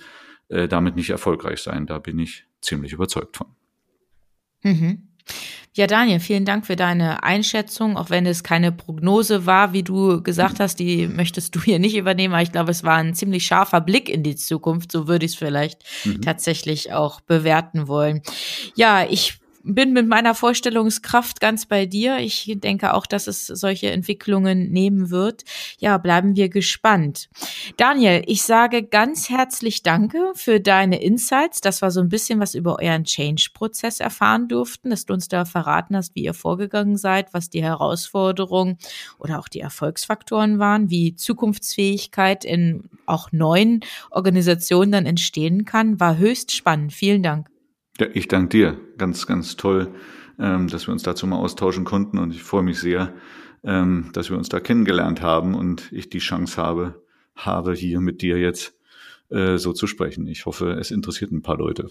äh, 0.48 0.66
damit 0.66 0.96
nicht 0.96 1.10
erfolgreich 1.10 1.60
sein. 1.60 1.86
Da 1.86 1.98
bin 1.98 2.18
ich 2.18 2.44
ziemlich 2.60 2.92
überzeugt 2.92 3.36
von. 3.36 3.46
Mhm. 4.62 5.08
Ja, 5.74 5.86
Daniel, 5.86 6.20
vielen 6.20 6.44
Dank 6.44 6.66
für 6.66 6.76
deine 6.76 7.22
Einschätzung, 7.22 7.96
auch 7.96 8.10
wenn 8.10 8.26
es 8.26 8.42
keine 8.42 8.72
Prognose 8.72 9.46
war, 9.46 9.72
wie 9.72 9.82
du 9.82 10.22
gesagt 10.22 10.60
hast, 10.60 10.80
die 10.80 11.06
möchtest 11.06 11.54
du 11.54 11.62
hier 11.62 11.78
nicht 11.78 11.96
übernehmen, 11.96 12.34
aber 12.34 12.42
ich 12.42 12.52
glaube, 12.52 12.72
es 12.72 12.84
war 12.84 12.96
ein 12.96 13.14
ziemlich 13.14 13.46
scharfer 13.46 13.80
Blick 13.80 14.10
in 14.10 14.22
die 14.22 14.36
Zukunft, 14.36 14.92
so 14.92 15.08
würde 15.08 15.24
ich 15.24 15.32
es 15.32 15.38
vielleicht 15.38 15.82
mhm. 16.04 16.20
tatsächlich 16.20 16.92
auch 16.92 17.22
bewerten 17.22 17.88
wollen. 17.88 18.20
Ja, 18.74 19.06
ich 19.08 19.41
bin 19.64 19.92
mit 19.92 20.06
meiner 20.06 20.34
Vorstellungskraft 20.34 21.40
ganz 21.40 21.66
bei 21.66 21.86
dir. 21.86 22.18
Ich 22.18 22.52
denke 22.56 22.94
auch, 22.94 23.06
dass 23.06 23.26
es 23.26 23.46
solche 23.46 23.90
Entwicklungen 23.90 24.70
nehmen 24.70 25.10
wird. 25.10 25.42
Ja, 25.78 25.98
bleiben 25.98 26.36
wir 26.36 26.48
gespannt. 26.48 27.28
Daniel, 27.76 28.22
ich 28.26 28.42
sage 28.42 28.82
ganz 28.82 29.30
herzlich 29.30 29.82
Danke 29.82 30.32
für 30.34 30.60
deine 30.60 31.02
Insights. 31.02 31.60
Das 31.60 31.82
war 31.82 31.90
so 31.90 32.00
ein 32.00 32.08
bisschen 32.08 32.40
was 32.40 32.54
über 32.54 32.78
euren 32.80 33.04
Change-Prozess 33.04 34.00
erfahren 34.00 34.48
durften, 34.48 34.90
dass 34.90 35.06
du 35.06 35.14
uns 35.14 35.28
da 35.28 35.44
verraten 35.44 35.96
hast, 35.96 36.14
wie 36.14 36.24
ihr 36.24 36.34
vorgegangen 36.34 36.96
seid, 36.96 37.32
was 37.32 37.50
die 37.50 37.62
Herausforderungen 37.62 38.78
oder 39.18 39.38
auch 39.38 39.48
die 39.48 39.60
Erfolgsfaktoren 39.60 40.58
waren, 40.58 40.90
wie 40.90 41.14
Zukunftsfähigkeit 41.14 42.44
in 42.44 42.90
auch 43.06 43.32
neuen 43.32 43.80
Organisationen 44.10 44.92
dann 44.92 45.06
entstehen 45.06 45.64
kann. 45.64 46.00
War 46.00 46.16
höchst 46.18 46.52
spannend. 46.52 46.92
Vielen 46.92 47.22
Dank. 47.22 47.48
Ja, 47.98 48.06
ich 48.12 48.26
danke 48.28 48.48
dir. 48.48 48.80
Ganz, 49.02 49.26
ganz 49.26 49.56
toll, 49.56 49.88
ähm, 50.38 50.68
dass 50.68 50.86
wir 50.86 50.92
uns 50.92 51.02
dazu 51.02 51.26
mal 51.26 51.34
austauschen 51.34 51.82
konnten 51.82 52.18
und 52.18 52.32
ich 52.32 52.44
freue 52.44 52.62
mich 52.62 52.78
sehr, 52.78 53.12
ähm, 53.64 54.10
dass 54.12 54.30
wir 54.30 54.38
uns 54.38 54.48
da 54.48 54.60
kennengelernt 54.60 55.22
haben 55.22 55.56
und 55.56 55.90
ich 55.90 56.08
die 56.08 56.20
Chance 56.20 56.62
habe, 56.62 57.02
habe 57.34 57.74
hier 57.74 58.00
mit 58.00 58.22
dir 58.22 58.38
jetzt 58.38 58.78
äh, 59.28 59.56
so 59.58 59.72
zu 59.72 59.88
sprechen. 59.88 60.28
Ich 60.28 60.46
hoffe, 60.46 60.74
es 60.74 60.92
interessiert 60.92 61.32
ein 61.32 61.42
paar 61.42 61.56
Leute. 61.56 61.90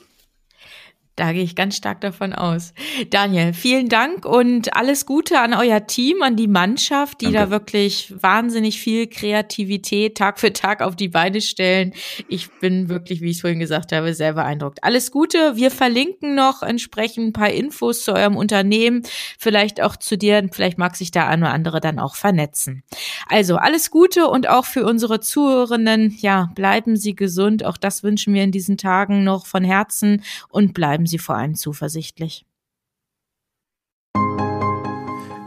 Da 1.18 1.34
gehe 1.34 1.44
ich 1.44 1.56
ganz 1.56 1.76
stark 1.76 2.02
davon 2.02 2.34
aus. 2.34 2.74
Daniel, 3.10 3.54
vielen 3.54 3.90
Dank 3.90 4.26
und 4.26 4.76
alles 4.76 5.06
Gute 5.06 5.40
an 5.40 5.54
euer 5.54 5.86
Team, 5.86 6.22
an 6.22 6.38
die 6.38 6.48
Mannschaft, 6.48 7.22
die 7.22 7.26
Danke. 7.26 7.40
da 7.40 7.50
wirklich 7.52 8.14
wahnsinnig 8.22 8.80
viel 8.80 9.08
Kreativität 9.08 10.18
Tag 10.18 10.40
für 10.40 10.54
Tag 10.54 10.82
auf 10.82 10.96
die 10.96 11.10
Beine 11.10 11.42
stellen. 11.42 11.94
Ich 12.28 12.50
bin 12.60 12.90
wirklich, 12.90 13.22
wie 13.22 13.30
ich 13.30 13.38
es 13.38 13.42
vorhin 13.42 13.60
gesagt 13.60 13.92
habe, 13.92 14.14
sehr 14.14 14.34
beeindruckt. 14.34 14.84
Alles 14.84 15.12
Gute. 15.12 15.56
Wir 15.58 15.70
verlinken 15.70 16.34
noch 16.34 16.64
entsprechend 16.64 17.28
ein 17.28 17.34
paar 17.34 17.52
Infos 17.52 18.04
zu 18.04 18.14
eurem 18.14 18.38
Unternehmen, 18.38 19.04
vielleicht 19.38 19.82
auch 19.82 19.98
zu 19.98 20.18
dir. 20.18 20.48
Vielleicht 20.52 20.78
mag 20.78 20.96
sich 20.96 21.12
der 21.12 21.28
eine 21.28 21.46
oder 21.46 21.54
andere 21.54 21.82
dann 21.82 22.00
auch 22.00 22.16
vernetzen. 22.16 22.84
Also 23.28 23.58
alles 23.58 23.92
Gute 23.92 24.28
und 24.28 24.48
auch 24.50 24.66
für 24.66 24.86
unsere 24.86 25.20
Zuhörenden. 25.20 26.18
Ja, 26.20 26.50
bleiben 26.56 26.96
Sie 26.96 27.16
gesund. 27.16 27.66
Auch 27.66 27.78
das 27.78 28.02
wünschen 28.02 28.34
wir 28.34 28.44
in 28.44 28.52
diesen 28.52 28.78
Tagen 28.78 29.24
noch 29.24 29.46
von 29.46 29.64
Herzen 29.64 30.24
und 30.50 30.74
bleiben 30.74 31.01
bleiben 31.02 31.08
Sie 31.08 31.18
vor 31.18 31.36
allem 31.36 31.56
zuversichtlich. 31.56 32.46